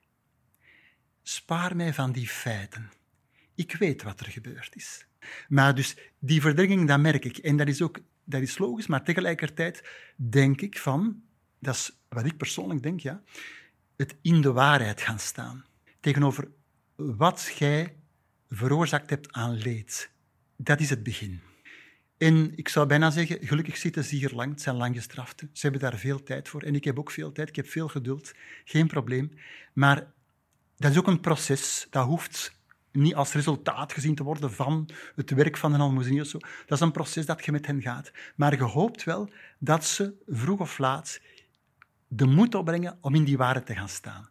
[1.24, 2.92] Spaar mij van die feiten.
[3.56, 5.09] Ik weet wat er gebeurd is.
[5.48, 7.38] Maar dus die verdringing, dat merk ik.
[7.38, 9.84] En dat is ook dat is logisch, maar tegelijkertijd
[10.16, 11.22] denk ik van,
[11.60, 13.22] dat is wat ik persoonlijk denk, ja,
[13.96, 15.66] het in de waarheid gaan staan.
[16.00, 16.48] Tegenover
[16.96, 17.96] wat jij
[18.50, 20.12] veroorzaakt hebt aan leed.
[20.56, 21.42] Dat is het begin.
[22.18, 25.50] En ik zou bijna zeggen, gelukkig zitten ze hier lang, het zijn lang gestraften.
[25.54, 26.62] Ze hebben daar veel tijd voor.
[26.62, 29.32] En ik heb ook veel tijd, ik heb veel geduld, geen probleem.
[29.74, 30.12] Maar
[30.78, 32.59] dat is ook een proces, dat hoeft
[32.92, 36.32] niet als resultaat gezien te worden van het werk van een almoezenier.
[36.32, 36.42] Dat
[36.78, 38.12] is een proces dat je met hen gaat.
[38.36, 41.22] Maar je hoopt wel dat ze vroeg of laat
[42.08, 44.30] de moed opbrengen om in die waarheid te gaan staan.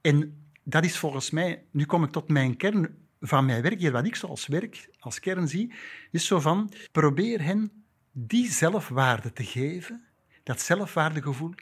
[0.00, 3.92] En dat is volgens mij, nu kom ik tot mijn kern van mijn werk, hier
[3.92, 5.72] wat ik zo als werk, als kern zie,
[6.10, 10.04] is zo van, probeer hen die zelfwaarde te geven,
[10.42, 11.54] dat zelfwaardegevoel,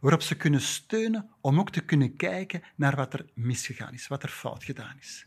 [0.00, 4.22] waarop ze kunnen steunen om ook te kunnen kijken naar wat er misgegaan is, wat
[4.22, 5.26] er fout gedaan is.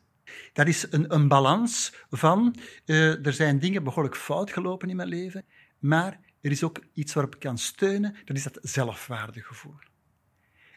[0.53, 2.55] Dat is een, een balans van,
[2.85, 5.45] uh, er zijn dingen behoorlijk fout gelopen in mijn leven,
[5.79, 9.75] maar er is ook iets waarop ik kan steunen, dat is dat zelfwaardegevoel.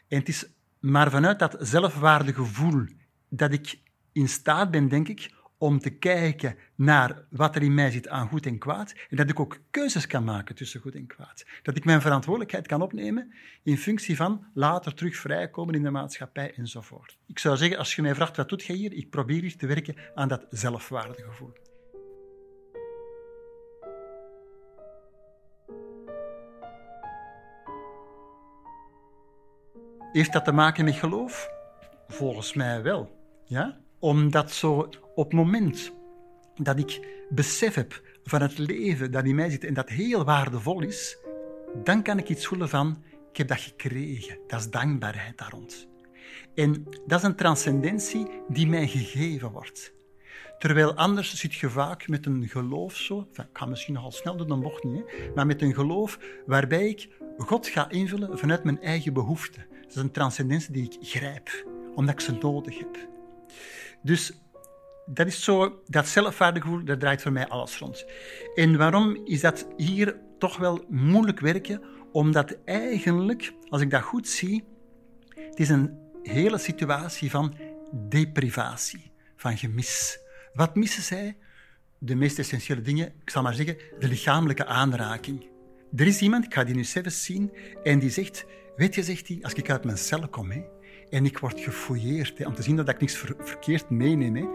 [0.07, 0.45] En het is
[0.79, 2.85] maar vanuit dat zelfwaardegevoel
[3.29, 3.79] dat ik
[4.11, 8.27] in staat ben, denk ik, om te kijken naar wat er in mij zit aan
[8.27, 8.93] goed en kwaad.
[9.09, 11.45] En dat ik ook keuzes kan maken tussen goed en kwaad.
[11.61, 16.53] Dat ik mijn verantwoordelijkheid kan opnemen in functie van later terug vrijkomen in de maatschappij
[16.53, 17.17] enzovoort.
[17.25, 19.67] Ik zou zeggen, als je mij vraagt wat doet je hier, ik probeer hier te
[19.67, 21.53] werken aan dat zelfwaardegevoel.
[30.11, 31.49] Heeft dat te maken met geloof?
[32.07, 33.11] Volgens mij wel.
[33.45, 33.79] Ja?
[33.99, 35.91] Omdat zo op het moment
[36.55, 40.81] dat ik besef heb van het leven dat in mij zit en dat heel waardevol
[40.81, 41.17] is,
[41.83, 44.37] dan kan ik iets voelen van, ik heb dat gekregen.
[44.47, 45.87] Dat is dankbaarheid daar rond.
[46.55, 49.93] En dat is een transcendentie die mij gegeven wordt.
[50.59, 54.47] Terwijl anders zit je vaak met een geloof zo, ik ga misschien nogal snel door
[54.47, 59.13] de bocht niet, maar met een geloof waarbij ik God ga invullen vanuit mijn eigen
[59.13, 59.65] behoeften.
[59.81, 63.07] Dat is een transcendentie die ik grijp, omdat ik ze nodig heb.
[64.01, 64.33] Dus
[65.07, 68.05] dat is zo, dat zelfwaardegevoel, dat draait voor mij alles rond.
[68.55, 71.81] En waarom is dat hier toch wel moeilijk werken?
[72.11, 74.63] Omdat eigenlijk, als ik dat goed zie,
[75.35, 77.55] het is een hele situatie van
[77.91, 80.19] deprivatie, van gemis.
[80.53, 81.37] Wat missen zij?
[81.99, 85.47] De meest essentiële dingen, ik zal maar zeggen, de lichamelijke aanraking.
[85.95, 87.51] Er is iemand, ik ga die nu zelfs zien,
[87.83, 90.61] en die zegt, weet je, zegt hij, als ik uit mijn cel kom hè,
[91.09, 94.45] en ik word gefouilleerd, hè, om te zien dat ik niks ver- verkeerd meeneem, hè,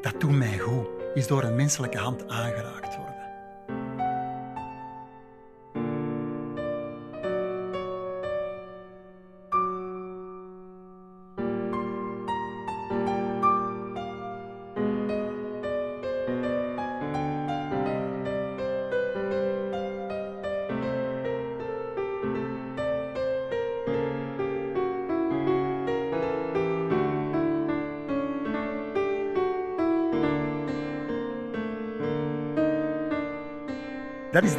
[0.00, 3.09] dat doet mij goed, is door een menselijke hand aangeraakt worden.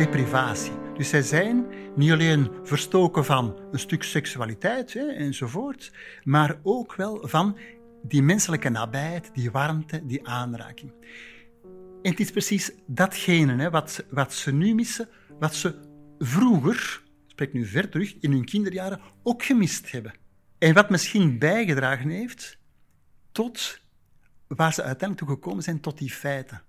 [0.06, 0.72] Deprivatie.
[0.98, 5.92] Dus zij zijn niet alleen verstoken van een stuk seksualiteit hè, enzovoort,
[6.24, 7.58] maar ook wel van
[8.04, 10.92] die menselijke nabijheid, die warmte, die aanraking.
[12.02, 15.10] En het is precies datgene hè, wat, wat ze nu missen,
[15.40, 15.76] wat ze
[16.20, 20.14] vroeger, ik spreek nu ver terug, in hun kinderjaren ook gemist hebben.
[20.58, 22.58] En wat misschien bijgedragen heeft
[23.32, 23.80] tot
[24.48, 26.62] waar ze uiteindelijk toe gekomen zijn, tot die feiten.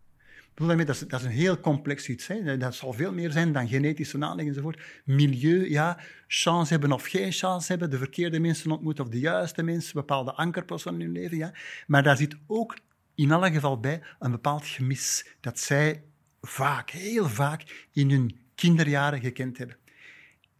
[0.54, 2.26] Bedoel dat, is, dat is een heel complex iets.
[2.26, 2.56] Hè.
[2.56, 4.82] Dat zal veel meer zijn dan genetische aanleg enzovoort.
[5.04, 9.62] Milieu, ja, chance hebben of geen chance hebben, de verkeerde mensen ontmoeten of de juiste
[9.62, 11.36] mensen, bepaalde ankerposten in hun leven.
[11.36, 11.54] Ja.
[11.86, 12.76] Maar daar zit ook
[13.14, 16.02] in alle geval bij een bepaald gemis dat zij
[16.40, 19.76] vaak, heel vaak, in hun kinderjaren gekend hebben.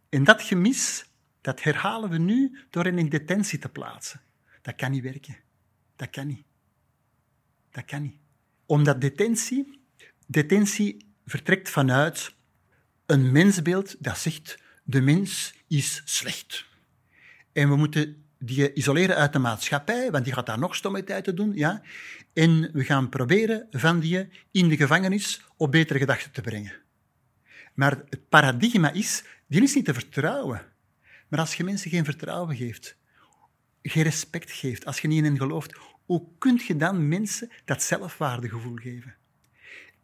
[0.09, 1.05] En dat gemis,
[1.41, 4.21] dat herhalen we nu door hen in detentie te plaatsen.
[4.61, 5.37] Dat kan niet werken.
[5.95, 6.45] Dat kan niet.
[7.71, 8.17] Dat kan niet.
[8.65, 9.81] Omdat detentie,
[10.33, 12.33] detentie vertrekt vanuit
[13.05, 16.65] een mensbeeld dat zegt de mens is slecht.
[17.51, 21.53] En we moeten die isoleren uit de maatschappij, want die gaat daar nog stommiteiten doen.
[21.55, 21.81] Ja?
[22.33, 26.73] En we gaan proberen van die in de gevangenis op betere gedachten te brengen.
[27.73, 30.61] Maar het paradigma is, die is niet te vertrouwen.
[31.27, 32.97] Maar als je mensen geen vertrouwen geeft,
[33.81, 37.83] geen respect geeft, als je niet in hen gelooft, hoe kun je dan mensen dat
[37.83, 39.15] zelfwaardegevoel geven?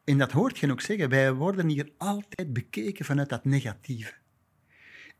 [0.03, 4.13] En dat hoort je ook zeggen, wij worden hier altijd bekeken vanuit dat negatieve.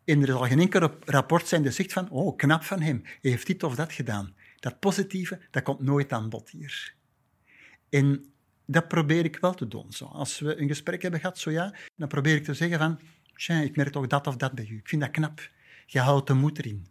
[0.06, 3.32] En er zal geen enkel rapport zijn dat zegt van, oh, knap van hem, hij
[3.32, 4.36] heeft dit of dat gedaan.
[4.60, 6.96] Dat positieve, dat komt nooit aan bod hier.
[7.90, 8.34] En
[8.66, 9.92] dat probeer ik wel te doen.
[9.92, 10.06] Zo.
[10.06, 13.00] Als we een gesprek hebben gehad, zo ja, dan probeer ik te zeggen van,
[13.64, 14.78] ik merk toch dat of dat bij u.
[14.78, 15.50] Ik vind dat knap.
[15.86, 16.88] Je houdt de moed erin.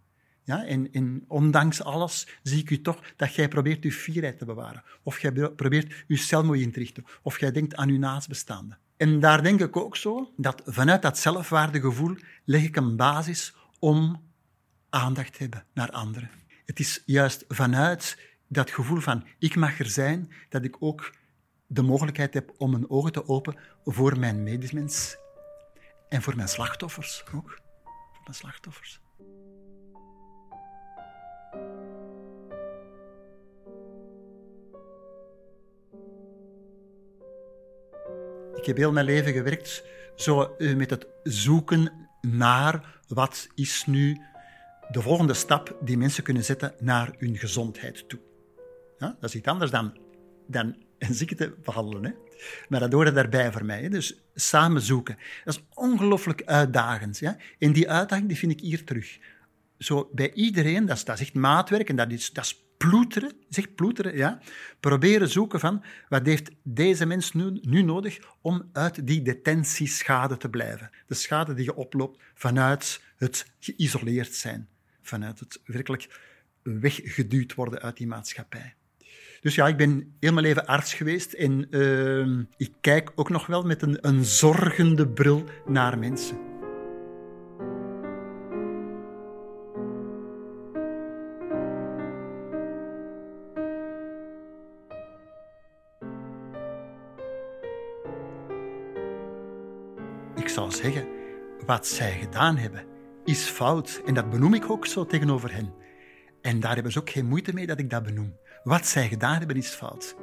[0.49, 4.83] Ja, en, ondanks alles zie ik u toch dat jij probeert uw fierheid te bewaren.
[5.03, 7.05] Of jij probeert uw cel mooi in te richten.
[7.23, 8.77] Of jij denkt aan uw naastbestaande.
[8.97, 14.23] En daar denk ik ook zo, dat vanuit dat zelfwaardegevoel leg ik een basis om
[14.91, 16.31] aandacht te hebben naar anderen.
[16.65, 21.15] Het is juist vanuit dat gevoel van ik mag er zijn, dat ik ook
[21.67, 25.17] de mogelijkheid heb om mijn ogen te openen voor mijn medemens.
[26.09, 27.61] En voor mijn slachtoffers ook.
[28.13, 29.01] Voor mijn slachtoffers.
[38.59, 39.85] Ik heb heel mijn leven gewerkt
[40.17, 44.21] zo met het zoeken naar wat is nu
[44.91, 48.21] de volgende stap die mensen kunnen zetten naar hun gezondheid toe.
[48.99, 49.99] Ja, dat is iets anders dan,
[50.47, 52.05] dan een ziekte behandelen.
[52.05, 52.11] Hè?
[52.69, 53.83] Maar dat hoorde daarbij voor mij.
[53.83, 53.89] Hè?
[53.89, 55.19] Dus samen zoeken.
[55.45, 57.19] Dat is ongelooflijk uitdagend.
[57.19, 57.37] Ja?
[57.59, 59.19] En die uitdaging die vind ik hier terug.
[59.79, 63.75] Zo bij iedereen, dat is, dat echt maatwerk en dat is, dat is ploeteren, zeg
[63.75, 64.41] ploeteren, ja.
[64.81, 70.49] Proberen zoeken van wat heeft deze mens nu, nu nodig om uit die detentieschade te
[70.49, 70.91] blijven.
[71.07, 74.69] De schade die je oploopt vanuit het geïsoleerd zijn,
[75.03, 76.21] vanuit het werkelijk
[76.63, 78.75] weggeduwd worden uit die maatschappij.
[79.41, 83.47] Dus ja, ik ben heel mijn leven arts geweest en uh, ik kijk ook nog
[83.47, 86.48] wel met een, een zorgende bril naar mensen.
[100.79, 101.09] Zeggen,
[101.67, 102.85] wat zij gedaan hebben,
[103.25, 104.03] is fout.
[104.07, 105.75] En dat benoem ik ook zo tegenover hen.
[106.43, 108.37] En daar hebben ze ook geen moeite mee dat ik dat benoem.
[108.65, 110.17] Wat zij gedaan hebben is fout.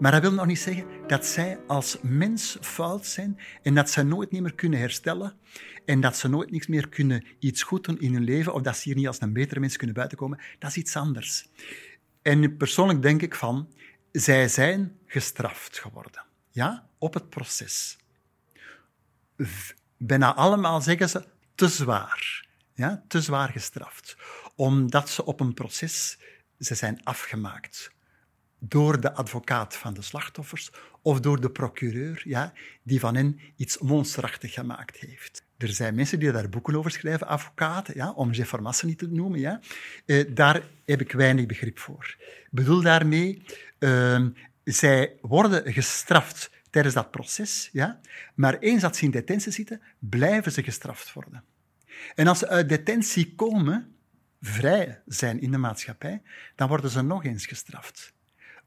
[0.00, 4.02] Maar dat wil nog niet zeggen dat zij als mens fout zijn en dat ze
[4.02, 5.34] nooit meer kunnen herstellen
[5.84, 8.76] en dat ze nooit niks meer kunnen iets goed doen in hun leven of dat
[8.76, 10.40] ze hier niet als een betere mens kunnen buitenkomen.
[10.58, 11.48] Dat is iets anders.
[12.22, 13.68] En persoonlijk denk ik van,
[14.12, 16.24] zij zijn gestraft geworden.
[16.50, 17.98] Ja, op het proces.
[20.02, 21.24] Bijna allemaal zeggen ze
[21.54, 22.46] te zwaar.
[22.74, 24.16] Ja, te zwaar gestraft.
[24.54, 26.18] Omdat ze op een proces
[26.58, 27.92] ze zijn afgemaakt
[28.58, 30.70] door de advocaat van de slachtoffers
[31.02, 35.44] of door de procureur, ja, die van hen iets monsterachtig gemaakt heeft.
[35.56, 39.08] Er zijn mensen die daar boeken over schrijven, advocaten, ja, om Jeff Massa niet te
[39.08, 39.40] noemen.
[39.40, 39.60] Ja.
[40.06, 42.16] Eh, daar heb ik weinig begrip voor.
[42.18, 43.42] Ik bedoel daarmee,
[43.78, 44.26] uh,
[44.64, 48.00] zij worden gestraft tijdens dat proces, ja,
[48.34, 51.44] maar eens dat ze in detentie zitten, blijven ze gestraft worden.
[52.14, 53.94] En als ze uit detentie komen,
[54.40, 56.22] vrij zijn in de maatschappij,
[56.54, 58.14] dan worden ze nog eens gestraft.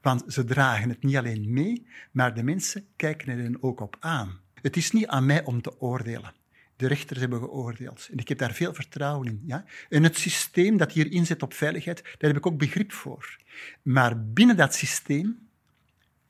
[0.00, 4.40] Want ze dragen het niet alleen mee, maar de mensen kijken er ook op aan.
[4.62, 6.32] Het is niet aan mij om te oordelen.
[6.76, 8.08] De rechters hebben geoordeeld.
[8.12, 9.42] En ik heb daar veel vertrouwen in.
[9.46, 9.64] Ja?
[9.88, 13.36] En het systeem dat hier inzet op veiligheid, daar heb ik ook begrip voor.
[13.82, 15.48] Maar binnen dat systeem,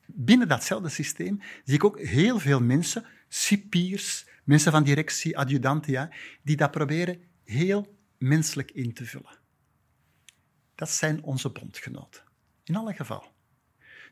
[0.06, 6.10] binnen datzelfde systeem, zie ik ook heel veel mensen, cipiers, mensen van directie, adjudanten,
[6.42, 9.38] die dat proberen heel menselijk in te vullen.
[10.74, 12.22] Dat zijn onze bondgenoten.
[12.64, 13.32] In alle geval.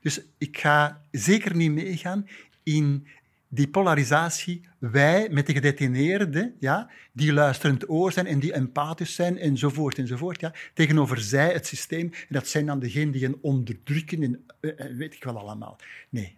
[0.00, 2.28] Dus ik ga zeker niet meegaan
[2.62, 3.06] in
[3.54, 9.38] die polarisatie, wij met de gedetineerden, ja, die luisterend oor zijn en die empathisch zijn,
[9.38, 14.22] enzovoort, enzovoort, ja, tegenover zij, het systeem, en dat zijn dan degenen die hen onderdrukken
[14.22, 15.78] en eh, eh, weet ik wel allemaal.
[16.08, 16.36] Nee.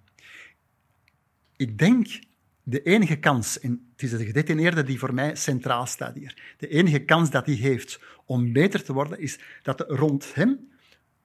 [1.56, 2.18] Ik denk,
[2.62, 6.68] de enige kans, en het is de gedetineerde die voor mij centraal staat hier, de
[6.68, 10.70] enige kans dat hij heeft om beter te worden, is dat er rond hem,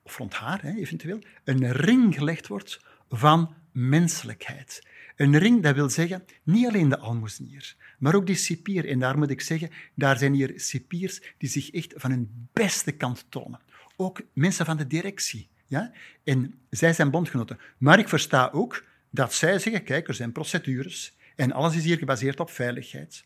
[0.02, 4.88] of rond haar hè, eventueel, een ring gelegd wordt van menselijkheid.
[5.20, 8.88] Een ring, dat wil zeggen, niet alleen de almoezenier, maar ook die cipier.
[8.88, 12.92] En daar moet ik zeggen, daar zijn hier cipiers die zich echt van hun beste
[12.92, 13.60] kant tonen.
[13.96, 15.50] Ook mensen van de directie.
[15.66, 15.92] Ja?
[16.24, 17.60] En zij zijn bondgenoten.
[17.78, 21.98] Maar ik versta ook dat zij zeggen, kijk, er zijn procedures en alles is hier
[21.98, 23.26] gebaseerd op veiligheid.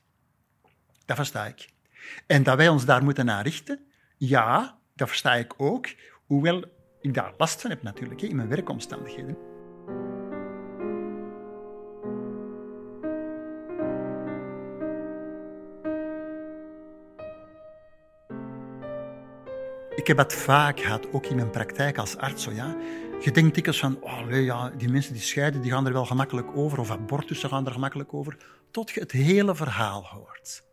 [1.05, 1.69] Dat versta ik.
[2.27, 3.79] En dat wij ons daar moeten naar richten,
[4.17, 5.87] ja, dat versta ik ook,
[6.25, 6.63] hoewel
[7.01, 9.52] ik daar last van heb natuurlijk, in mijn werkomstandigheden.
[20.03, 22.45] Ik heb het vaak gehad, ook in mijn praktijk als arts.
[22.45, 22.77] Ja.
[23.21, 26.57] Je denkt dikwijls van, oh, ja, die mensen die scheiden, die gaan er wel gemakkelijk
[26.57, 28.37] over, of abortussen gaan er gemakkelijk over,
[28.71, 30.63] tot je het hele verhaal hoort.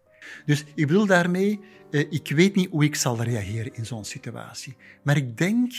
[0.47, 1.61] Dus ik bedoel daarmee,
[1.91, 4.77] eh, ik weet niet hoe ik zal reageren in zo'n situatie.
[5.03, 5.73] Maar ik denk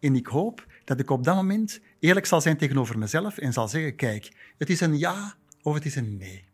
[0.00, 3.68] en ik hoop dat ik op dat moment eerlijk zal zijn tegenover mezelf en zal
[3.68, 6.44] zeggen, kijk, het is een ja of het is een nee.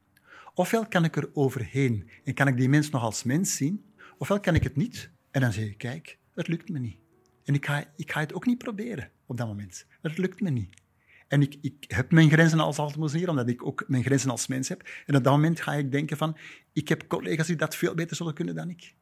[0.55, 3.85] Ofwel kan ik er overheen en kan ik die mens nog als mens zien,
[4.19, 6.97] ofwel kan ik het niet en dan zeg ik, kijk, het lukt me niet.
[7.45, 9.87] En ik ga, ik ga het ook niet proberen op dat moment.
[10.03, 10.83] Het lukt me niet.
[11.29, 14.69] En ik, ik heb mijn grenzen als altemoezenier, omdat ik ook mijn grenzen als mens
[14.69, 14.89] heb.
[15.07, 16.37] En op dat moment ga ik denken van,
[16.73, 18.95] ik heb collega's die dat veel beter zullen kunnen dan ik.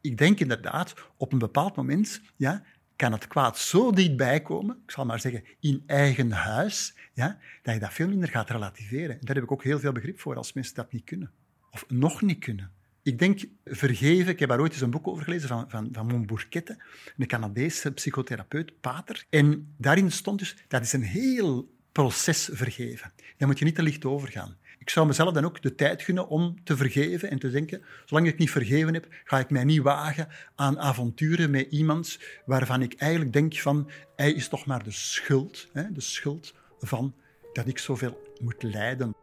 [0.00, 2.64] Ik denk inderdaad, op een bepaald moment ja,
[2.96, 7.74] kan het kwaad zo dichtbij komen, ik zal maar zeggen, in eigen huis, ja, dat
[7.74, 9.18] je dat veel minder gaat relativeren.
[9.18, 11.30] En daar heb ik ook heel veel begrip voor als mensen dat niet kunnen.
[11.70, 12.72] Of nog niet kunnen.
[13.10, 16.06] Ik denk vergeven, ik heb daar ooit eens een boek over gelezen van, van, van
[16.06, 16.82] Montbourquette,
[17.18, 19.24] een Canadese psychotherapeut, pater.
[19.30, 23.12] En daarin stond dus, dat is een heel proces vergeven.
[23.36, 24.56] Daar moet je niet te licht over gaan.
[24.78, 28.26] Ik zou mezelf dan ook de tijd gunnen om te vergeven en te denken, zolang
[28.26, 32.94] ik niet vergeven heb, ga ik mij niet wagen aan avonturen met iemand waarvan ik
[32.94, 37.14] eigenlijk denk van, hij is toch maar de schuld, hè, de schuld van
[37.52, 39.14] dat ik zoveel moet lijden.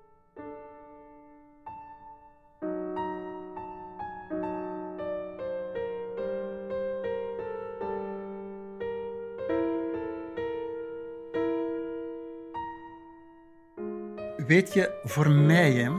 [15.04, 15.92] Voor mij hè,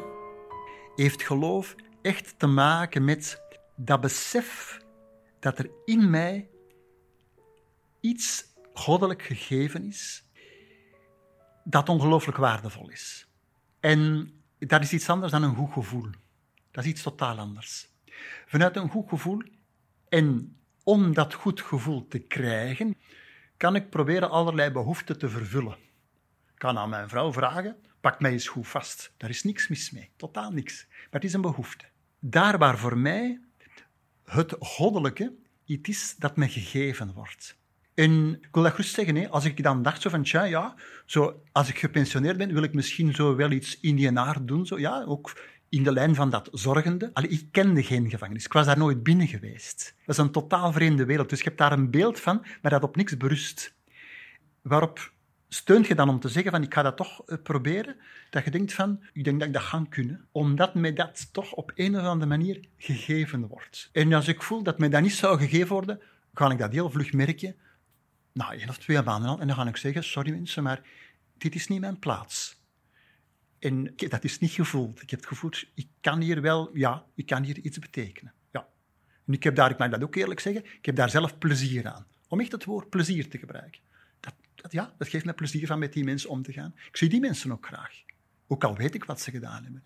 [0.94, 3.42] heeft geloof echt te maken met
[3.76, 4.78] dat besef
[5.40, 6.48] dat er in mij
[8.00, 8.44] iets
[8.74, 10.24] goddelijk gegeven is,
[11.64, 13.28] dat ongelooflijk waardevol is.
[13.80, 16.10] En dat is iets anders dan een goed gevoel.
[16.70, 17.88] Dat is iets totaal anders.
[18.46, 19.42] Vanuit een goed gevoel
[20.08, 22.96] en om dat goed gevoel te krijgen,
[23.56, 25.76] kan ik proberen allerlei behoeften te vervullen.
[26.52, 29.12] Ik kan aan mijn vrouw vragen, pak mij eens goed vast.
[29.16, 30.86] Daar is niks mis mee, totaal niks.
[30.88, 31.84] Maar het is een behoefte.
[32.18, 33.40] Daar waar voor mij
[34.24, 35.34] het goddelijke
[35.64, 37.56] iets is dat me gegeven wordt.
[37.94, 40.74] En ik wil dat gerust zeggen, hè, als ik dan dacht zo van, ja,
[41.06, 43.96] zo, als ik gepensioneerd ben, wil ik misschien zo wel iets in
[44.44, 44.66] doen.
[44.66, 45.32] Zo, ja, ook
[45.68, 47.10] in de lijn van dat zorgende.
[47.12, 48.44] Allee, ik kende geen gevangenis.
[48.44, 49.94] Ik was daar nooit binnen geweest.
[50.06, 51.28] Dat is een totaal vreemde wereld.
[51.28, 53.74] Dus je hebt daar een beeld van, maar dat op niks berust.
[54.62, 55.12] Waarop
[55.48, 57.96] steunt je dan om te zeggen van ik ga dat toch eh, proberen,
[58.30, 61.52] dat je denkt van ik denk dat ik dat ga kunnen, omdat mij dat toch
[61.52, 63.88] op een of andere manier gegeven wordt.
[63.92, 66.00] En als ik voel dat mij dat niet zou gegeven worden,
[66.34, 67.56] ga ik dat heel vlug merken,
[68.32, 69.40] na één of twee maanden al.
[69.40, 70.82] En dan ga ik zeggen, sorry mensen, maar
[71.38, 72.56] dit is niet mijn plaats.
[73.58, 75.02] En dat is niet gevoeld.
[75.02, 78.32] Ik heb het gevoeld, ik kan hier wel, ja, ik kan hier iets betekenen.
[78.50, 78.68] Ja.
[79.26, 81.88] En ik heb daar, ik mag dat ook eerlijk zeggen, ik heb daar zelf plezier
[81.88, 82.06] aan.
[82.28, 83.80] Om echt het woord plezier te gebruiken.
[84.62, 86.74] Dat, ja, dat geeft me plezier van met die mensen om te gaan.
[86.88, 88.02] Ik zie die mensen ook graag.
[88.46, 89.82] Ook al weet ik wat ze gedaan hebben.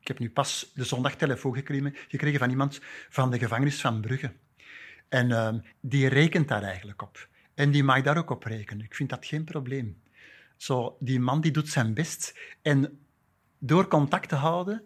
[0.00, 4.00] Ik heb nu pas de zondag telefoon gekregen, gekregen van iemand van de gevangenis van
[4.00, 4.32] Brugge.
[5.08, 7.28] En ehm, die rekent daar eigenlijk op.
[7.54, 8.84] En die mag daar ook op rekenen.
[8.84, 10.02] Ik vind dat geen probleem.
[10.56, 12.38] Zo, die man die doet zijn best.
[12.62, 12.98] En
[13.58, 14.82] door contact te houden,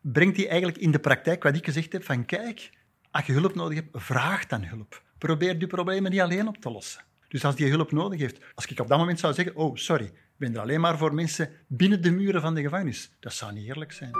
[0.00, 2.70] brengt hij eigenlijk in de praktijk wat ik gezegd heb: van kijk,
[3.10, 5.02] als je hulp nodig hebt, vraag dan hulp.
[5.18, 7.04] Probeer die problemen niet alleen op te lossen.
[7.28, 10.04] Dus als die hulp nodig heeft, als ik op dat moment zou zeggen: Oh, sorry,
[10.04, 13.52] ik ben er alleen maar voor mensen binnen de muren van de gevangenis, dat zou
[13.52, 14.10] niet eerlijk zijn.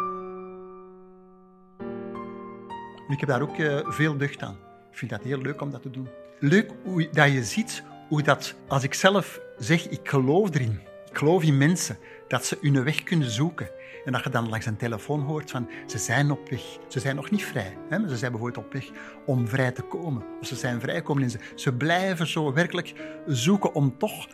[3.08, 4.56] Ik heb daar ook eh, veel deugd aan.
[4.90, 6.08] Ik vind dat heel leuk om dat te doen.
[6.40, 10.80] Leuk hoe, dat je ziet hoe dat, als ik zelf zeg, ik geloof erin,
[11.10, 11.98] ik geloof in mensen,
[12.28, 13.70] dat ze hun weg kunnen zoeken.
[14.04, 16.78] En dat je dan langs een telefoon hoort van, ze zijn op weg.
[16.88, 18.90] Ze zijn nog niet vrij, hè, ze zijn bijvoorbeeld op weg
[19.26, 20.24] om vrij te komen.
[20.40, 22.92] Of ze zijn vrijgekomen en ze, ze blijven zo werkelijk
[23.26, 24.28] zoeken om toch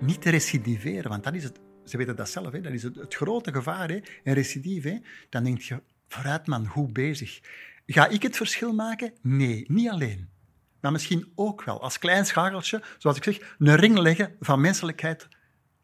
[0.00, 1.10] niet te recidiveren.
[1.10, 3.88] Want dat is het, ze weten dat zelf, hè, dat is het, grote gevaar.
[3.88, 4.98] Hè, een recidief, hè,
[5.28, 7.40] dan denk je, vooruit man, goed bezig.
[7.86, 9.12] Ga ik het verschil maken?
[9.22, 10.28] Nee, niet alleen.
[10.80, 15.28] Maar misschien ook wel, als klein schakeltje, zoals ik zeg, een ring leggen van menselijkheid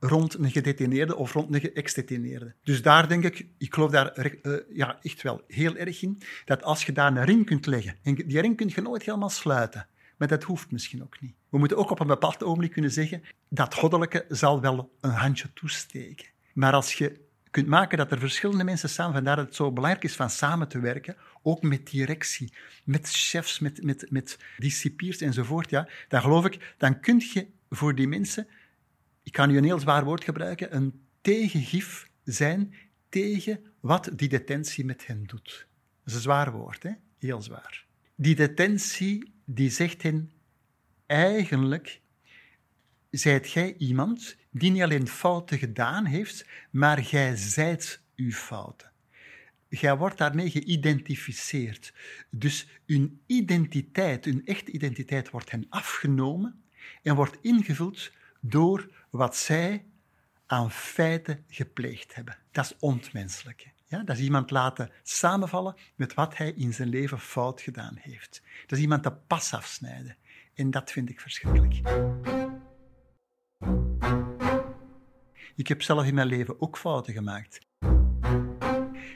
[0.01, 2.55] rond een gedetineerde of rond een geëxdetineerde.
[2.62, 6.62] Dus daar denk ik, ik geloof daar eh, ja, echt wel heel erg in, dat
[6.62, 9.86] als je daar een ring kunt leggen, en die ring kun je nooit helemaal sluiten,
[10.16, 11.34] maar dat hoeft misschien ook niet.
[11.49, 15.53] We moeten ook op een bepaald ogenblik kunnen zeggen, dat goddelijke zal wel een handje
[15.53, 16.26] toesteken.
[16.53, 20.05] Maar als je kunt maken dat er verschillende mensen samen, vandaar dat het zo belangrijk
[20.05, 22.53] is van samen te werken, ook met directie,
[22.84, 27.94] met chefs, met, met, met discipliers enzovoort, ja, dan geloof ik, dan kun je voor
[27.94, 28.47] die mensen,
[29.27, 32.74] ik kan nu een heel zwaar woord gebruiken, een tegengif zijn
[33.09, 35.66] tegen wat die detentie met hen doet.
[35.99, 36.91] Dat is een zwaar woord, hè?
[37.18, 37.87] heel zwaar.
[38.14, 40.31] Die detentie die zegt hen,
[41.07, 42.01] eigenlijk
[43.11, 48.93] zijt jij iemand die niet alleen fouten gedaan heeft, maar jij zijt uw fouten.
[49.68, 51.95] Jij wordt daarmee geïdentificeerd.
[52.31, 56.62] Dus hun identiteit, hun echte identiteit, wordt hen afgenomen
[57.03, 58.12] en wordt ingevuld
[58.49, 59.86] door wat zij
[60.47, 62.36] aan feiten gepleegd hebben.
[62.51, 63.74] Dat is ontmenselijk.
[63.88, 68.42] Ja, dat is iemand laten samenvallen met wat hij in zijn leven fout gedaan heeft.
[68.66, 70.16] Dat is iemand de pas afsnijden.
[70.55, 71.80] En dat vind ik verschrikkelijk.
[75.55, 77.59] Ik heb zelf in mijn leven ook fouten gemaakt.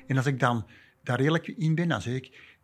[0.07, 0.67] En als ik dan
[1.03, 2.59] daar eerlijk in ben, dan zeg ik...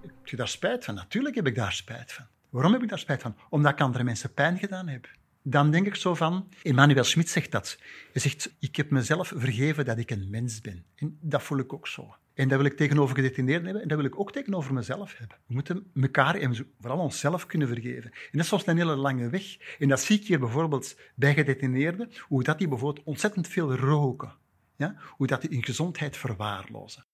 [0.00, 0.94] Heb je daar spijt van?
[0.94, 2.26] Natuurlijk heb ik daar spijt van.
[2.56, 3.36] Waarom heb ik daar spijt van?
[3.48, 5.08] Omdat ik andere mensen pijn gedaan heb.
[5.42, 6.48] Dan denk ik zo van...
[6.62, 7.78] Emmanuel Schmidt zegt dat.
[8.12, 10.84] Hij zegt, ik heb mezelf vergeven dat ik een mens ben.
[10.94, 12.14] En dat voel ik ook zo.
[12.34, 15.36] En dat wil ik tegenover gedetineerden hebben en dat wil ik ook tegenover mezelf hebben.
[15.46, 18.10] We moeten elkaar en vooral onszelf kunnen vergeven.
[18.10, 19.76] En dat is soms een hele lange weg.
[19.78, 24.32] En dat zie ik hier bijvoorbeeld bij gedetineerden, hoe dat die bijvoorbeeld ontzettend veel roken.
[24.76, 24.94] Ja?
[24.98, 27.04] Hoe dat die hun gezondheid verwaarlozen.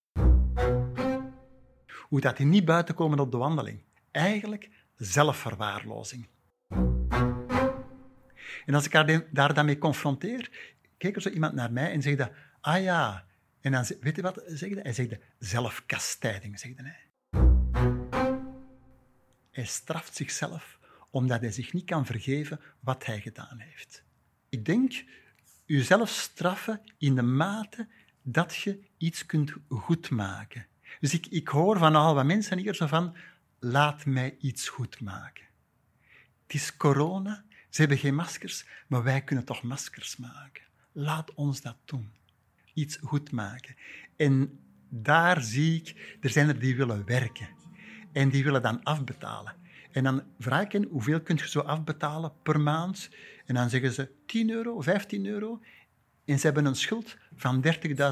[2.09, 3.83] Hoe dat die niet buiten komen op de wandeling.
[4.11, 4.71] Eigenlijk
[5.05, 6.29] zelfverwaarlozing.
[8.67, 10.51] En als ik haar daar dan confronteer,
[10.99, 12.31] kijkt er zo iemand naar mij en zegt
[12.61, 13.27] ah ja,
[13.61, 14.81] en dan, weet je wat je?
[14.83, 16.97] Hij zegt zelfkastijding, zegt hij.
[19.51, 20.79] Hij straft zichzelf
[21.11, 24.03] omdat hij zich niet kan vergeven wat hij gedaan heeft.
[24.49, 25.05] Ik denk,
[25.65, 27.89] jezelf straffen in de mate
[28.23, 30.67] dat je iets kunt goedmaken.
[31.01, 33.17] Dus ik, ik hoor van al wat mensen hier zo van,
[33.65, 35.45] laat mij iets goedmaken.
[36.43, 40.63] Het is corona, ze hebben geen maskers, maar wij kunnen toch maskers maken.
[40.93, 42.13] Laat ons dat doen
[42.75, 43.77] iets goed maken.
[44.17, 47.49] En daar zie ik, er zijn er die willen werken.
[48.13, 49.55] En die willen dan afbetalen.
[49.91, 53.11] En dan vraag ik hen, hoeveel kun je zo afbetalen per maand?
[53.47, 55.61] En dan zeggen ze 10 euro, 15 euro.
[56.25, 57.65] En ze hebben een schuld van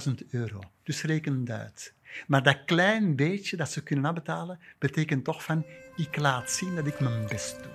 [0.08, 0.60] 30.000 euro.
[0.82, 1.94] Dus reken het uit.
[2.26, 5.64] Maar dat klein beetje dat ze kunnen afbetalen, betekent toch van,
[5.96, 7.72] ik laat zien dat ik mijn best doe.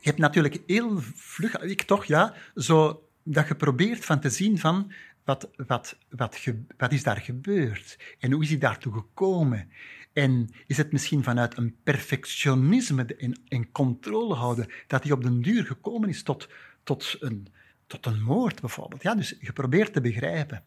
[0.00, 4.58] Je hebt natuurlijk heel vlug, ik toch, ja, zo dat je probeert van te zien
[4.58, 4.92] van
[5.24, 6.46] wat, wat, wat,
[6.76, 9.70] wat is daar gebeurd en hoe is hij daartoe gekomen.
[10.12, 15.42] En is het misschien vanuit een perfectionisme en, en controle houden dat hij op den
[15.42, 16.48] duur gekomen is tot,
[16.82, 17.48] tot, een,
[17.92, 19.02] tot een moord bijvoorbeeld.
[19.02, 20.64] Ja, dus je probeert te begrijpen.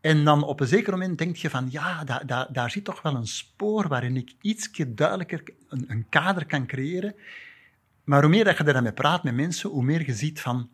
[0.00, 3.02] En dan op een zeker moment denk je van, ja, da, da, daar zit toch
[3.02, 7.14] wel een spoor waarin ik iets duidelijker een, een, kader kan creëren.
[8.04, 10.70] Maar hoe meer dat je daarmee praat met mensen, hoe meer je ziet van,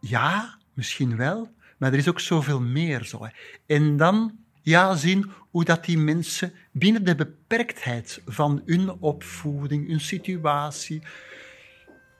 [0.00, 3.04] ja, misschien wel, maar er is ook zoveel meer.
[3.04, 3.28] Zo.
[3.66, 10.00] En dan ja, zien hoe dat die mensen binnen de beperktheid van hun opvoeding, hun
[10.00, 11.02] situatie,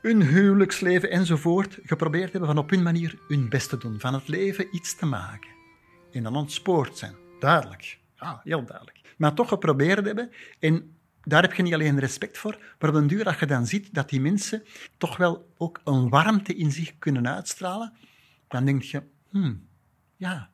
[0.04, 4.28] hun huwelijksleven enzovoort, geprobeerd hebben van op hun manier hun best te doen, van het
[4.28, 5.50] leven iets te maken.
[6.12, 7.14] En dan ontspoord zijn.
[7.38, 7.98] Duidelijk.
[8.16, 9.00] Ja, heel duidelijk.
[9.16, 10.30] Maar toch geprobeerd hebben.
[10.58, 13.66] En daar heb je niet alleen respect voor, maar op een duur dat je dan
[13.66, 14.62] ziet dat die mensen
[14.96, 17.92] toch wel ook een warmte in zich kunnen uitstralen,
[18.48, 19.66] dan denk je, hmm,
[20.16, 20.50] ja,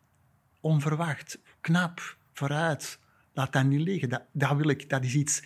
[0.61, 2.99] onverwacht, knap, vooruit,
[3.33, 4.09] laat dat niet liggen.
[4.09, 5.43] Dat, dat wil ik, dat is iets,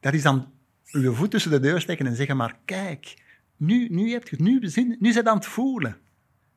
[0.00, 0.52] dat is dan
[0.82, 3.26] je voet tussen de deur steken en zeggen, maar kijk,
[3.58, 5.96] nu, nu heb je het, nu, zin, nu zit aan het voelen.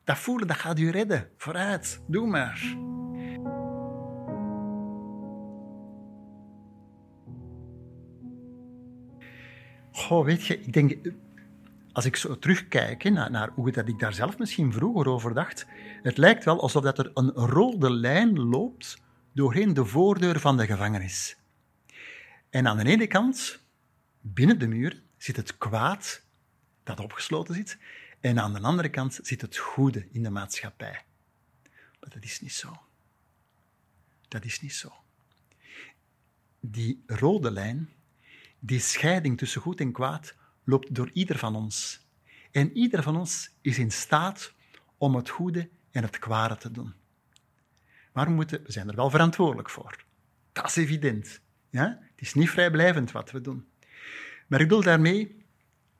[0.04, 1.28] Dat voelen, dat gaat u redden.
[1.36, 2.76] Vooruit, doe maar.
[9.92, 11.14] Goh, weet je, ik denk,
[11.92, 15.66] als ik zo terugkijk naar, naar, hoe dat ik daar zelf misschien vroeger over dacht,
[16.02, 20.66] het lijkt wel alsof dat er een rode lijn loopt doorheen de voordeur van de
[20.66, 21.36] gevangenis.
[22.50, 23.62] En aan de ene kant,
[24.20, 26.24] binnen de muur, zit het kwaad
[26.82, 27.78] dat opgesloten zit,
[28.20, 31.04] en aan de andere kant zit het goede in de maatschappij.
[32.00, 32.82] Maar dat is niet zo.
[34.28, 34.92] Dat is niet zo.
[36.60, 37.90] Die rode lijn,
[38.58, 42.06] die scheiding tussen goed en kwaad, loopt door ieder van ons.
[42.50, 44.52] En ieder van ons is in staat
[44.96, 46.94] om het goede en het kwade te doen.
[48.12, 50.04] Maar we, moeten, we zijn er wel verantwoordelijk voor.
[50.52, 51.40] Dat is evident.
[51.70, 51.98] Ja?
[52.10, 53.68] Het is niet vrijblijvend wat we doen.
[54.46, 55.41] Maar ik bedoel daarmee,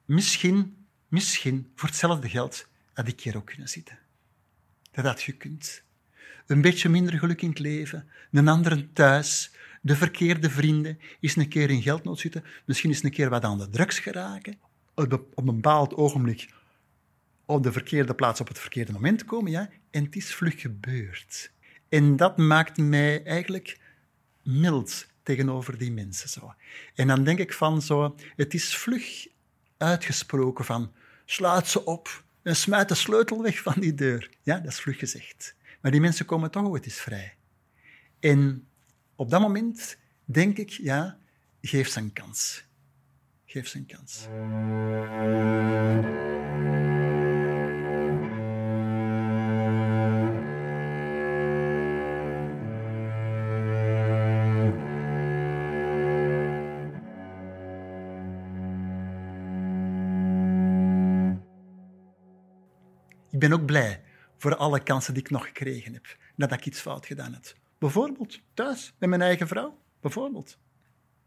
[0.04, 3.98] misschien, misschien, voor hetzelfde geld, had ik hier ook kunnen zitten.
[4.90, 5.82] Dat had je kunt.
[6.46, 9.50] Een beetje minder geluk in het leven, een andere thuis,
[9.80, 13.58] de verkeerde vrienden, eens een keer in geldnood zitten, misschien eens een keer wat aan
[13.58, 14.58] de drugs geraken,
[14.94, 16.48] op een bepaald ogenblik
[17.46, 21.50] op de verkeerde plaats op het verkeerde moment komen, ja, en het is vlug gebeurd.
[21.88, 23.80] En dat maakt mij eigenlijk
[24.42, 26.28] mild tegenover die mensen.
[26.28, 26.54] Zo.
[26.94, 29.26] En dan denk ik van zo, het is vlug
[29.82, 30.92] uitgesproken van,
[31.24, 34.30] sluit ze op en smijt de sleutel weg van die deur.
[34.42, 35.54] Ja, dat is vlug gezegd.
[35.80, 37.34] Maar die mensen komen toch ooit eens vrij.
[38.20, 38.68] En
[39.16, 41.18] op dat moment denk ik, ja,
[41.60, 42.64] geef ze een kans.
[43.46, 44.26] Geef ze een kans.
[63.48, 64.02] Ben ook blij
[64.38, 67.54] voor alle kansen die ik nog gekregen heb, nadat ik iets fout gedaan heb.
[67.78, 69.78] Bijvoorbeeld thuis, met mijn eigen vrouw.
[70.00, 70.58] Bijvoorbeeld.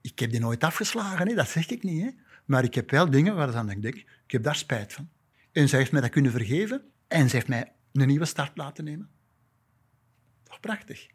[0.02, 1.36] Ik heb die nooit afgeslagen, hè?
[1.36, 2.04] dat zeg ik niet.
[2.04, 2.10] Hè?
[2.46, 5.10] Maar ik heb wel dingen waarvan ik denk, ik heb daar spijt van.
[5.52, 8.84] En zij heeft mij dat kunnen vergeven en ze heeft mij een nieuwe start laten
[8.84, 9.10] nemen.
[10.44, 11.04] Toch prachtig.
[11.04, 11.14] Ik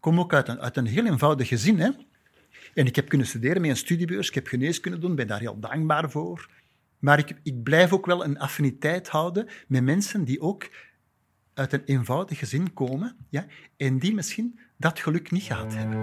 [0.00, 1.80] kom ook uit een, heel eenvoudig gezin.
[1.80, 1.90] Hè?
[2.74, 5.60] En ik heb kunnen studeren met een studiebeurs, ik heb geneeskunde doen, ben daar heel
[5.60, 6.48] dankbaar voor.
[7.04, 10.70] Maar ik, blijf ook wel een affiniteit houden met mensen die ook
[11.54, 13.46] uit een eenvoudig gezin komen ja,
[13.76, 15.98] en die misschien dat geluk niet gehad hebben.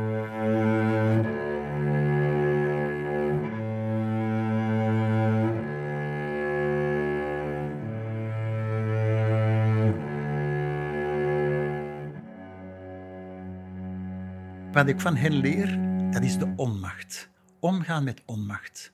[14.71, 15.79] Wat ik van hen leer,
[16.11, 17.29] dat is de onmacht.
[17.59, 18.91] Omgaan met onmacht.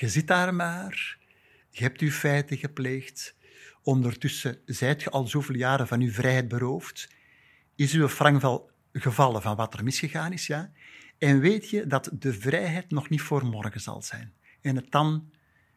[0.00, 1.18] Je zit daar maar,
[1.70, 3.34] je hebt je feiten gepleegd,
[3.82, 7.08] Ondertussen zijt je al zoveel jaren van uw vrijheid beroofd.
[7.74, 10.70] Is uw frangval gevallen van wat er misgegaan is, ja?
[11.18, 14.32] En weet je dat de vrijheid nog niet voor morgen zal zijn.
[14.60, 15.30] En het dan,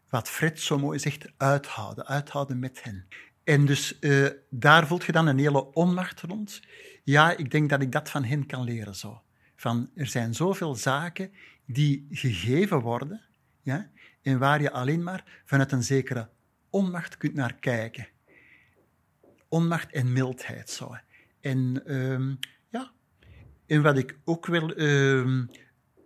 [0.09, 2.05] wat Fred zo mooi zegt, uithouden.
[2.05, 3.07] Uithouden met hen.
[3.43, 6.61] En dus uh, daar voelt je dan een hele onmacht rond.
[7.03, 9.21] Ja, ik denk dat ik dat van hen kan leren zo.
[9.55, 11.32] Van, er zijn zoveel zaken
[11.65, 13.21] die gegeven worden,
[13.61, 13.91] ja,
[14.24, 16.30] en waar je alleen maar vanuit een zekere
[16.69, 18.07] onmacht kunt naar kijken.
[19.47, 20.69] Onmacht en mildheid.
[20.69, 20.95] Zo.
[21.41, 22.36] En, uh,
[22.69, 22.91] ja.
[23.67, 25.43] en wat ik ook wel uh,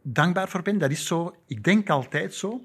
[0.03, 2.63] dankbaar voor ben, dat is zo, ik denk altijd zo,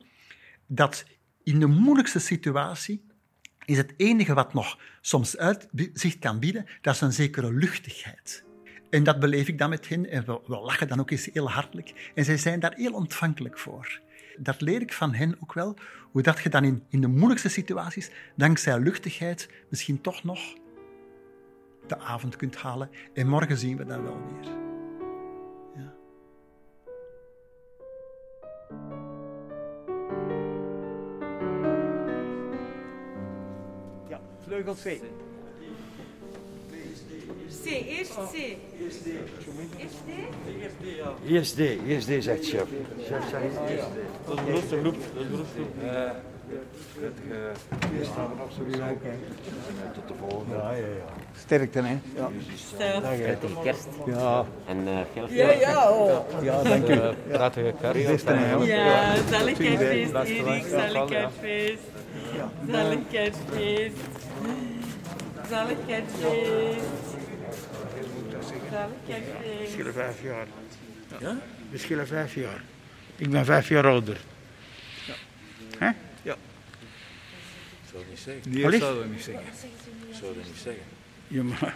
[0.66, 1.04] dat
[1.42, 3.06] in de moeilijkste situatie
[3.64, 8.44] is het enige wat nog soms uitzicht kan bieden, dat is een zekere luchtigheid.
[8.90, 11.50] En dat beleef ik dan met hen en we, we lachen dan ook eens heel
[11.50, 12.12] hartelijk.
[12.14, 14.00] En zij zijn daar heel ontvankelijk voor
[14.38, 15.76] dat leer ik van hen ook wel,
[16.10, 20.40] hoe dat je dan in, in de moeilijkste situaties, dankzij luchtigheid, misschien toch nog
[21.86, 22.90] de avond kunt halen.
[23.14, 24.52] En morgen zien we dat wel weer.
[25.74, 25.94] Ja.
[34.08, 35.00] Ja, vleugel 2.
[37.64, 38.56] C, eerst C.
[38.80, 40.10] Eerst D.
[41.28, 42.68] Eerst D, eerst D, zegt chef.
[43.08, 43.98] Chef zegt eerst D.
[44.26, 44.96] Dat is de grootste groep.
[45.14, 46.32] Dat is de grootste groep.
[51.38, 51.98] Sterkte, hè?
[52.14, 52.30] Ja.
[53.62, 53.88] kerst.
[54.06, 56.42] Ja, En uh, veel Ja, ja, oh.
[56.42, 56.98] ja dank u.
[57.28, 58.28] Prettige kerst.
[58.66, 60.64] Ja, zalig kerstfeest, Erik.
[60.70, 61.82] Zalig kerstfeest.
[62.70, 63.96] Zalig kerstfeest.
[65.48, 67.01] Zalig kerstfeest.
[68.72, 69.72] Zalig We kerstfeest.
[69.72, 70.46] schillen vijf jaar.
[71.20, 71.36] Ja?
[71.70, 72.62] We schillen vijf jaar.
[73.16, 74.20] Ik ben vijf jaar ouder.
[75.78, 75.90] Hè?
[78.44, 78.78] Nee, Allee?
[78.78, 79.44] dat zou dat niet zeggen.
[80.12, 80.82] Zou dat niet zeggen.
[81.28, 81.74] Ja, maar...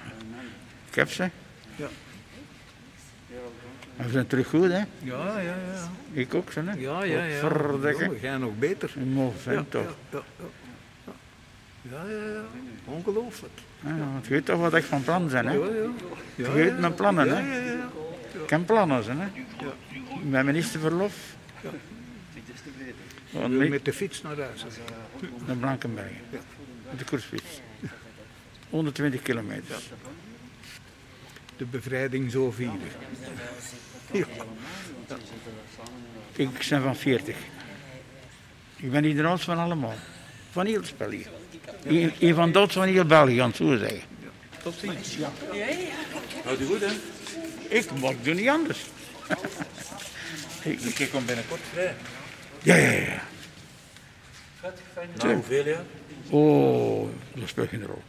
[0.89, 1.31] Ik heb ze.
[1.77, 1.89] Ja.
[3.97, 4.79] En we zijn terug goed, hè?
[4.79, 5.91] Ja, ja, ja.
[6.13, 6.73] Ik ook, zo, hè?
[6.73, 7.39] Ja, ja, ja.
[7.39, 8.05] Verdikke.
[8.05, 8.93] Jongen, jij nog beter.
[8.97, 9.95] Een mooi Ja, vent, ja, toch?
[10.11, 10.45] ja, ja.
[11.91, 12.43] Ja, ja, ja.
[12.85, 13.53] Ongelooflijk.
[13.85, 15.53] Ja, want je weet toch wat ik van plan ben, hè?
[15.55, 15.73] Ja, ja.
[15.75, 15.91] Ja,
[16.35, 16.79] Je weet ja.
[16.81, 17.41] mijn plannen, Ja, hè?
[17.57, 17.89] ja, ja.
[18.43, 19.27] Ik heb plannen, hè?
[20.29, 21.15] Met ministerverlof.
[23.31, 24.63] Want Wil ik met de fiets naar huis.
[24.63, 25.27] hè.
[25.47, 26.11] naar Blankenberg.
[26.91, 27.61] Met de koersfiets.
[28.71, 29.77] 120 kilometer.
[31.57, 32.79] De bevrijding zo vieren.
[34.13, 34.25] Ja.
[36.37, 37.37] Ik ben van 40.
[38.77, 39.95] Ik ben hier de oudste van allemaal.
[40.51, 41.27] Van heel België.
[41.89, 44.01] Een, een van oudste van heel België, aan het zo zeggen.
[44.63, 45.17] Tot ziens.
[46.45, 46.93] Houd u goed, hè?
[47.69, 48.79] Ik, ik doe niet anders.
[50.99, 51.95] ik, kom binnenkort vrij.
[52.63, 53.23] ja, ja, ja.
[55.23, 55.85] Na hoeveel jaar?
[56.31, 58.03] Oh, dat speelt geen rol.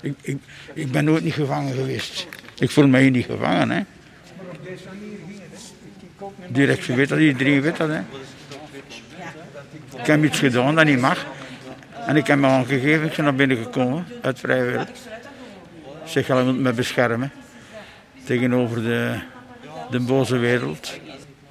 [0.00, 0.38] Ik, ik,
[0.74, 2.26] ik ben nooit niet gevangen geweest.
[2.58, 3.82] Ik voel mij hier niet gevangen, hè.
[6.48, 8.00] Direct weet dat, iedereen weet dat, hè.
[9.98, 11.26] Ik heb iets gedaan dat niet mag.
[12.06, 14.80] En ik heb me aangegeven, ik ben naar binnen gekomen, uit vrije wil.
[14.80, 14.88] Ik
[16.04, 17.32] zeg, je moet me beschermen.
[18.24, 19.18] Tegenover de,
[19.90, 21.00] de boze wereld.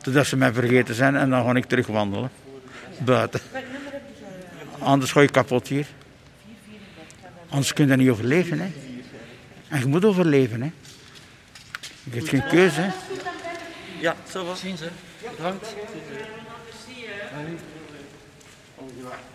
[0.01, 2.29] Totdat ze mij vergeten zijn en dan ga ik terug wandelen.
[2.97, 3.39] Buiten.
[4.79, 5.85] Anders ga je kapot hier.
[7.49, 8.59] Anders kun je niet overleven.
[8.59, 8.71] Hè.
[9.67, 10.61] En je moet overleven.
[10.61, 10.71] Hè.
[12.03, 12.81] Je hebt geen keuze.
[12.81, 12.89] Hè.
[13.99, 14.59] Ja, zo was.
[14.59, 14.89] Zien ze.
[15.37, 15.75] Bedankt.
[18.77, 19.34] ik